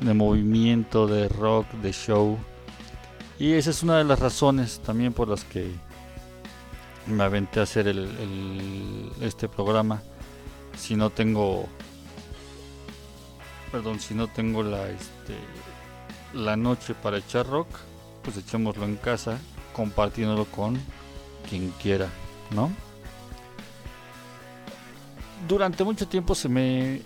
de 0.00 0.14
movimiento, 0.14 1.06
de 1.06 1.28
rock, 1.28 1.70
de 1.82 1.92
show. 1.92 2.38
Y 3.38 3.52
esa 3.52 3.70
es 3.70 3.82
una 3.82 3.98
de 3.98 4.04
las 4.04 4.18
razones 4.18 4.80
también 4.80 5.12
por 5.12 5.28
las 5.28 5.44
que 5.44 5.72
me 7.06 7.24
aventé 7.24 7.60
a 7.60 7.64
hacer 7.64 7.88
el, 7.88 9.10
este 9.20 9.48
programa. 9.48 10.02
Si 10.76 10.96
no 10.96 11.10
tengo, 11.10 11.66
perdón, 13.70 14.00
si 14.00 14.14
no 14.14 14.28
tengo 14.28 14.62
la, 14.62 14.88
este, 14.88 15.34
la 16.32 16.56
noche 16.56 16.94
para 16.94 17.18
echar 17.18 17.46
rock, 17.46 17.68
pues 18.22 18.36
echémoslo 18.36 18.84
en 18.84 18.96
casa, 18.96 19.38
compartiéndolo 19.72 20.46
con 20.46 20.78
quien 21.48 21.70
quiera, 21.82 22.08
¿no? 22.50 22.72
Durante 25.46 25.84
mucho 25.84 26.08
tiempo 26.08 26.34
se 26.34 26.48
me, 26.48 27.02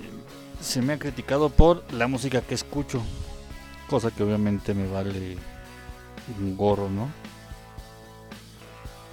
se 0.60 0.82
me 0.82 0.94
ha 0.94 0.98
criticado 0.98 1.48
por 1.50 1.82
la 1.92 2.08
música 2.08 2.40
que 2.40 2.54
escucho, 2.54 3.02
cosa 3.88 4.10
que 4.10 4.22
obviamente 4.22 4.74
me 4.74 4.90
vale 4.90 5.36
un 6.40 6.56
gorro, 6.56 6.88
¿no? 6.90 7.08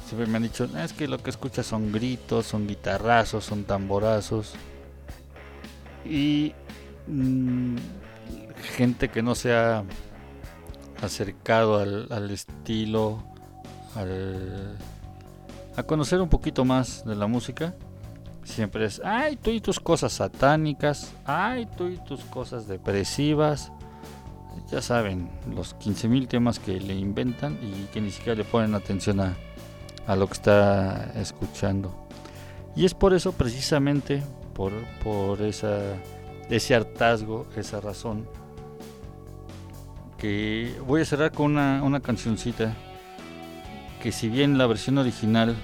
Siempre 0.07 0.27
me 0.27 0.37
han 0.37 0.43
dicho, 0.43 0.67
"Ah, 0.75 0.83
es 0.83 0.93
que 0.93 1.07
lo 1.07 1.17
que 1.17 1.29
escuchas 1.31 1.65
son 1.65 1.91
gritos, 1.91 2.45
son 2.45 2.67
guitarrazos, 2.67 3.43
son 3.43 3.63
tamborazos. 3.63 4.53
Y 6.05 6.53
mm, 7.07 7.75
gente 8.75 9.09
que 9.09 9.23
no 9.23 9.33
se 9.33 9.53
ha 9.53 9.83
acercado 11.01 11.79
al, 11.79 12.07
al 12.11 12.29
estilo, 12.31 13.23
al- 13.95 14.77
a 15.75 15.83
conocer 15.83 16.21
un 16.21 16.29
poquito 16.29 16.65
más 16.65 17.03
de 17.05 17.15
la 17.15 17.27
música, 17.27 17.73
siempre 18.45 18.85
es, 18.85 19.01
ay, 19.03 19.35
tú 19.35 19.49
y 19.49 19.59
tus 19.59 19.79
cosas 19.79 20.13
satánicas, 20.13 21.13
ay, 21.25 21.67
tú 21.77 21.87
y 21.87 21.97
tus 21.97 22.23
cosas 22.25 22.67
depresivas. 22.67 23.71
Ya 24.71 24.81
saben, 24.81 25.29
los 25.53 25.75
15.000 25.75 26.27
temas 26.27 26.59
que 26.59 26.79
le 26.79 26.95
inventan 26.95 27.59
y 27.61 27.85
que 27.91 27.99
ni 27.99 28.11
siquiera 28.11 28.37
le 28.37 28.45
ponen 28.45 28.73
atención 28.73 29.19
a, 29.19 29.35
a 30.07 30.15
lo 30.15 30.27
que 30.27 30.33
está 30.33 31.11
escuchando. 31.19 32.07
Y 32.75 32.85
es 32.85 32.93
por 32.93 33.13
eso, 33.13 33.33
precisamente, 33.33 34.23
por, 34.53 34.71
por 35.03 35.41
esa, 35.41 35.79
ese 36.49 36.75
hartazgo, 36.75 37.47
esa 37.57 37.81
razón, 37.81 38.27
que 40.17 40.73
voy 40.87 41.01
a 41.01 41.05
cerrar 41.05 41.31
con 41.31 41.51
una, 41.51 41.83
una 41.83 41.99
cancioncita 41.99 42.73
que 44.01 44.11
si 44.11 44.29
bien 44.29 44.57
la 44.57 44.67
versión 44.67 44.97
original 44.97 45.55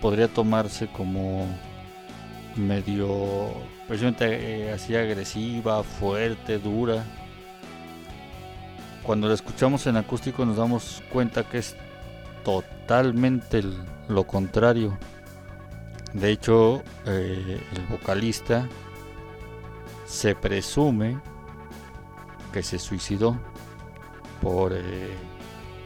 podría 0.00 0.28
tomarse 0.28 0.88
como 0.88 1.46
medio, 2.56 3.52
precisamente 3.88 4.66
eh, 4.66 4.72
así 4.72 4.94
agresiva, 4.94 5.82
fuerte, 5.82 6.58
dura, 6.58 7.04
cuando 9.02 9.26
la 9.26 9.34
escuchamos 9.34 9.86
en 9.86 9.96
acústico 9.96 10.44
nos 10.44 10.56
damos 10.56 11.02
cuenta 11.10 11.42
que 11.42 11.58
es 11.58 11.76
totalmente 12.44 13.62
lo 14.08 14.24
contrario. 14.24 14.96
De 16.12 16.30
hecho, 16.30 16.82
eh, 17.06 17.60
el 17.74 17.86
vocalista 17.86 18.68
se 20.06 20.34
presume 20.34 21.18
que 22.52 22.62
se 22.62 22.78
suicidó 22.78 23.36
por 24.40 24.72
eh, 24.72 25.10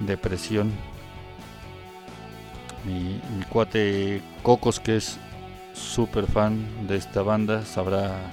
depresión. 0.01 0.73
Mi, 2.85 3.21
mi 3.37 3.45
cuate 3.49 4.21
Cocos, 4.43 4.79
que 4.79 4.97
es 4.97 5.19
súper 5.77 6.27
fan 6.27 6.87
de 6.87 6.97
esta 6.97 7.23
banda, 7.23 7.65
sabrá, 7.65 8.33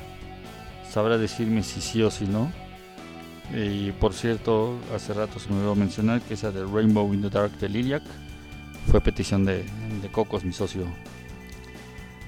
sabrá 0.89 1.17
decirme 1.17 1.63
si 1.63 1.81
sí 1.81 2.01
o 2.01 2.09
si 2.09 2.25
no. 2.25 2.51
Y 3.53 3.91
por 3.91 4.13
cierto, 4.13 4.77
hace 4.95 5.13
rato 5.13 5.39
se 5.39 5.49
me 5.49 5.57
olvidó 5.57 5.75
mencionar 5.75 6.21
que 6.21 6.35
esa 6.35 6.51
de 6.51 6.65
Rainbow 6.65 7.13
in 7.13 7.21
the 7.21 7.29
Dark 7.29 7.51
de 7.59 7.69
Liliac 7.69 8.03
fue 8.89 9.01
petición 9.01 9.45
de, 9.45 9.63
de 10.01 10.07
Cocos, 10.11 10.43
mi 10.43 10.53
socio. 10.53 10.85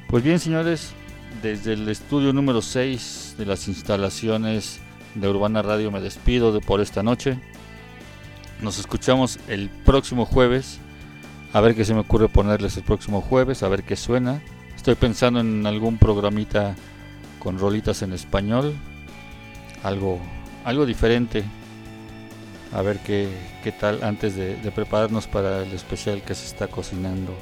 Pues 0.09 0.23
bien, 0.23 0.39
señores, 0.39 0.93
desde 1.41 1.73
el 1.73 1.87
estudio 1.89 2.33
número 2.33 2.61
6 2.61 3.35
de 3.37 3.45
las 3.45 3.67
instalaciones 3.67 4.79
de 5.15 5.29
Urbana 5.29 5.61
Radio 5.61 5.91
me 5.91 6.01
despido 6.01 6.51
de 6.51 6.59
por 6.59 6.81
esta 6.81 7.01
noche. 7.01 7.39
Nos 8.61 8.77
escuchamos 8.79 9.39
el 9.47 9.69
próximo 9.69 10.25
jueves. 10.25 10.79
A 11.53 11.61
ver 11.61 11.75
qué 11.75 11.85
se 11.85 11.93
me 11.93 12.01
ocurre 12.01 12.27
ponerles 12.27 12.75
el 12.77 12.83
próximo 12.83 13.21
jueves, 13.21 13.63
a 13.63 13.69
ver 13.69 13.83
qué 13.83 13.95
suena. 13.95 14.41
Estoy 14.85 14.93
pensando 14.97 15.39
en 15.39 15.65
algún 15.65 15.97
programita 15.97 16.75
con 17.39 17.57
rolitas 17.57 18.03
en 18.03 18.13
español. 18.13 18.75
Algo, 19.81 20.19
algo 20.63 20.85
diferente. 20.85 21.43
A 22.71 22.83
ver 22.83 22.99
qué, 22.99 23.27
qué 23.63 23.71
tal 23.71 24.03
antes 24.03 24.35
de, 24.35 24.53
prepararnos 24.75 25.25
para 25.25 25.63
el 25.63 25.71
especial 25.73 26.21
que 26.21 26.35
se 26.35 26.45
está 26.45 26.67
cocinando. 26.67 27.33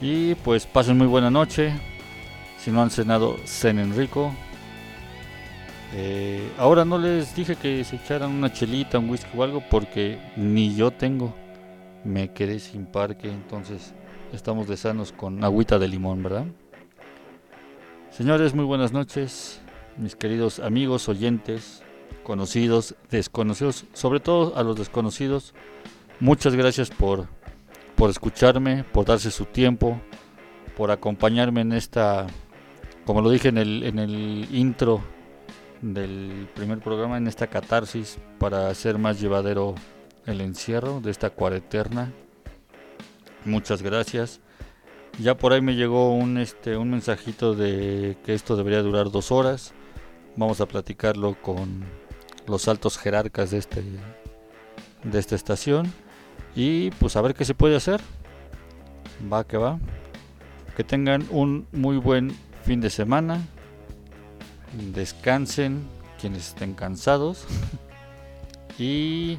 Y 0.00 0.36
pues 0.36 0.64
pasen 0.64 0.96
muy 0.96 1.08
buena 1.08 1.28
noche. 1.28 1.72
Si 2.56 2.70
no 2.70 2.82
han 2.82 2.90
cenado, 2.92 3.36
cenen 3.44 3.96
rico. 3.96 4.32
Eh, 5.92 6.52
ahora 6.56 6.84
no 6.84 6.98
les 6.98 7.34
dije 7.34 7.56
que 7.56 7.82
se 7.82 7.96
echaran 7.96 8.30
una 8.30 8.52
chelita, 8.52 9.00
un 9.00 9.10
whisky 9.10 9.36
o 9.36 9.42
algo 9.42 9.60
porque 9.68 10.20
ni 10.36 10.76
yo 10.76 10.92
tengo. 10.92 11.34
Me 12.04 12.28
quedé 12.28 12.60
sin 12.60 12.86
parque, 12.86 13.28
entonces 13.28 13.92
estamos 14.32 14.66
de 14.66 14.76
sanos 14.76 15.12
con 15.12 15.44
agüita 15.44 15.78
de 15.78 15.88
limón, 15.88 16.22
¿verdad? 16.22 16.46
Señores, 18.10 18.54
muy 18.54 18.64
buenas 18.64 18.92
noches, 18.92 19.60
mis 19.96 20.16
queridos 20.16 20.58
amigos, 20.58 21.08
oyentes, 21.08 21.82
conocidos, 22.22 22.94
desconocidos, 23.10 23.84
sobre 23.92 24.20
todo 24.20 24.56
a 24.56 24.62
los 24.62 24.76
desconocidos. 24.76 25.54
Muchas 26.20 26.54
gracias 26.54 26.90
por, 26.90 27.26
por 27.96 28.10
escucharme, 28.10 28.84
por 28.84 29.06
darse 29.06 29.30
su 29.30 29.44
tiempo, 29.44 30.00
por 30.76 30.90
acompañarme 30.90 31.62
en 31.62 31.72
esta, 31.72 32.26
como 33.04 33.20
lo 33.20 33.30
dije 33.30 33.48
en 33.48 33.58
el, 33.58 33.82
en 33.82 33.98
el 33.98 34.48
intro 34.52 35.00
del 35.80 36.48
primer 36.54 36.78
programa, 36.78 37.16
en 37.16 37.26
esta 37.26 37.48
catarsis 37.48 38.18
para 38.38 38.68
hacer 38.68 38.98
más 38.98 39.20
llevadero 39.20 39.74
el 40.26 40.40
encierro 40.40 41.00
de 41.00 41.10
esta 41.10 41.30
cuareterna. 41.30 42.12
Muchas 43.44 43.82
gracias. 43.82 44.40
Ya 45.18 45.36
por 45.36 45.52
ahí 45.52 45.60
me 45.60 45.74
llegó 45.74 46.14
un 46.14 46.38
este 46.38 46.76
un 46.76 46.90
mensajito 46.90 47.54
de 47.54 48.16
que 48.24 48.34
esto 48.34 48.56
debería 48.56 48.82
durar 48.82 49.10
dos 49.10 49.32
horas. 49.32 49.74
Vamos 50.36 50.60
a 50.60 50.66
platicarlo 50.66 51.36
con 51.42 51.84
los 52.46 52.68
altos 52.68 52.98
jerarcas 52.98 53.50
de 53.50 53.58
este 53.58 53.82
de 55.04 55.18
esta 55.18 55.34
estación 55.34 55.92
y 56.54 56.90
pues 56.92 57.16
a 57.16 57.22
ver 57.22 57.34
qué 57.34 57.44
se 57.44 57.54
puede 57.54 57.76
hacer. 57.76 58.00
Va 59.32 59.44
que 59.44 59.56
va. 59.56 59.78
Que 60.76 60.84
tengan 60.84 61.26
un 61.30 61.66
muy 61.72 61.98
buen 61.98 62.34
fin 62.64 62.80
de 62.80 62.90
semana. 62.90 63.40
Descansen 64.94 65.82
quienes 66.18 66.48
estén 66.48 66.74
cansados. 66.74 67.44
y 68.78 69.38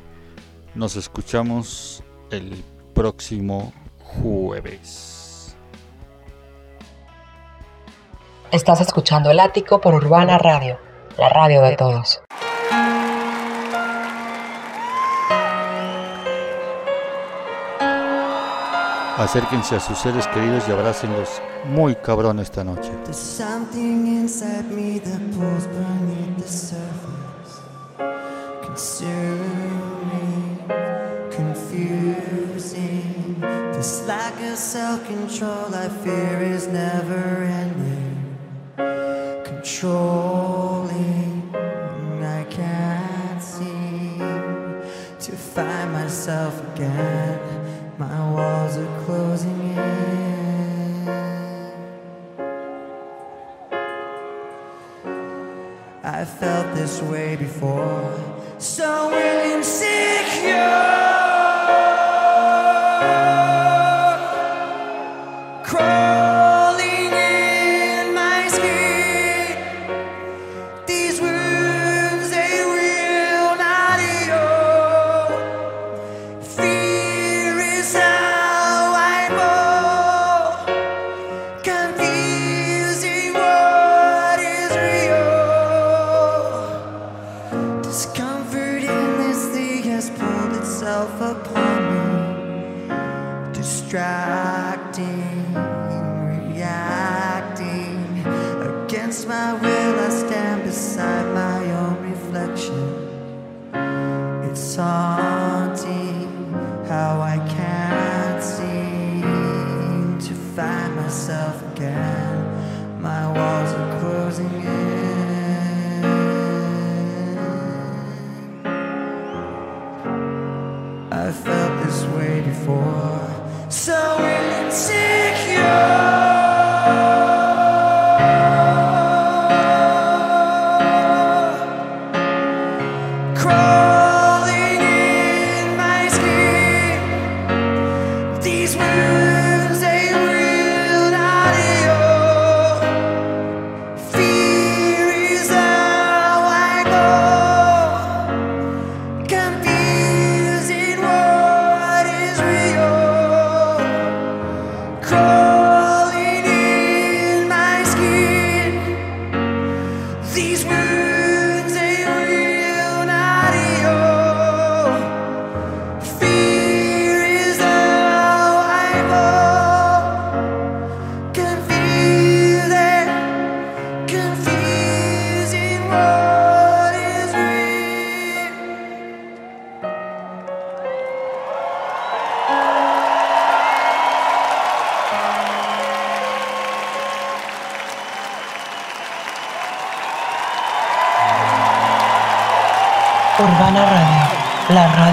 nos 0.75 0.95
escuchamos 0.95 2.03
el 2.29 2.63
próximo 2.93 3.73
jueves. 4.21 5.55
Estás 8.51 8.81
escuchando 8.81 9.31
El 9.31 9.39
Ático 9.39 9.81
por 9.81 9.95
Urbana 9.95 10.37
Radio, 10.37 10.77
la 11.17 11.29
radio 11.29 11.61
de 11.61 11.75
todos. 11.75 12.21
Acérquense 19.17 19.75
a 19.75 19.79
sus 19.79 19.97
seres 19.97 20.27
queridos 20.27 20.67
y 20.67 20.71
abrácenlos 20.71 21.41
muy 21.65 21.95
cabrón 21.95 22.39
esta 22.39 22.63
noche. 22.63 22.91
This 33.83 34.07
lack 34.07 34.39
of 34.39 34.55
self-control 34.57 35.75
I 35.75 35.89
fear 35.89 36.41
is 36.41 36.67
never 36.67 37.43
ending, 37.43 38.37
controlling. 39.43 41.53
I 42.23 42.45
can't 42.49 43.43
seem 43.43 44.19
to 45.19 45.31
find 45.33 45.91
myself 45.91 46.63
again. 46.73 47.37
My 47.97 48.31
walls 48.31 48.77
are 48.77 49.03
closing 49.03 49.59
in. 49.59 51.09
I 56.05 56.23
felt 56.23 56.73
this 56.73 57.01
way 57.01 57.35
before, 57.35 58.17
so 58.59 59.11
insecure, 59.11 60.53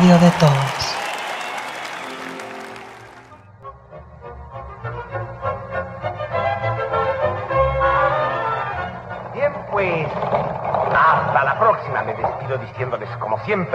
Radio, 0.01 0.15
la 0.15 0.19
radio 0.19 0.19
de 0.19 0.31
todos. 0.39 0.91
Bien, 13.47 13.67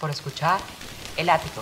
por 0.00 0.10
escuchar 0.10 0.60
El 1.16 1.28
Ático. 1.28 1.60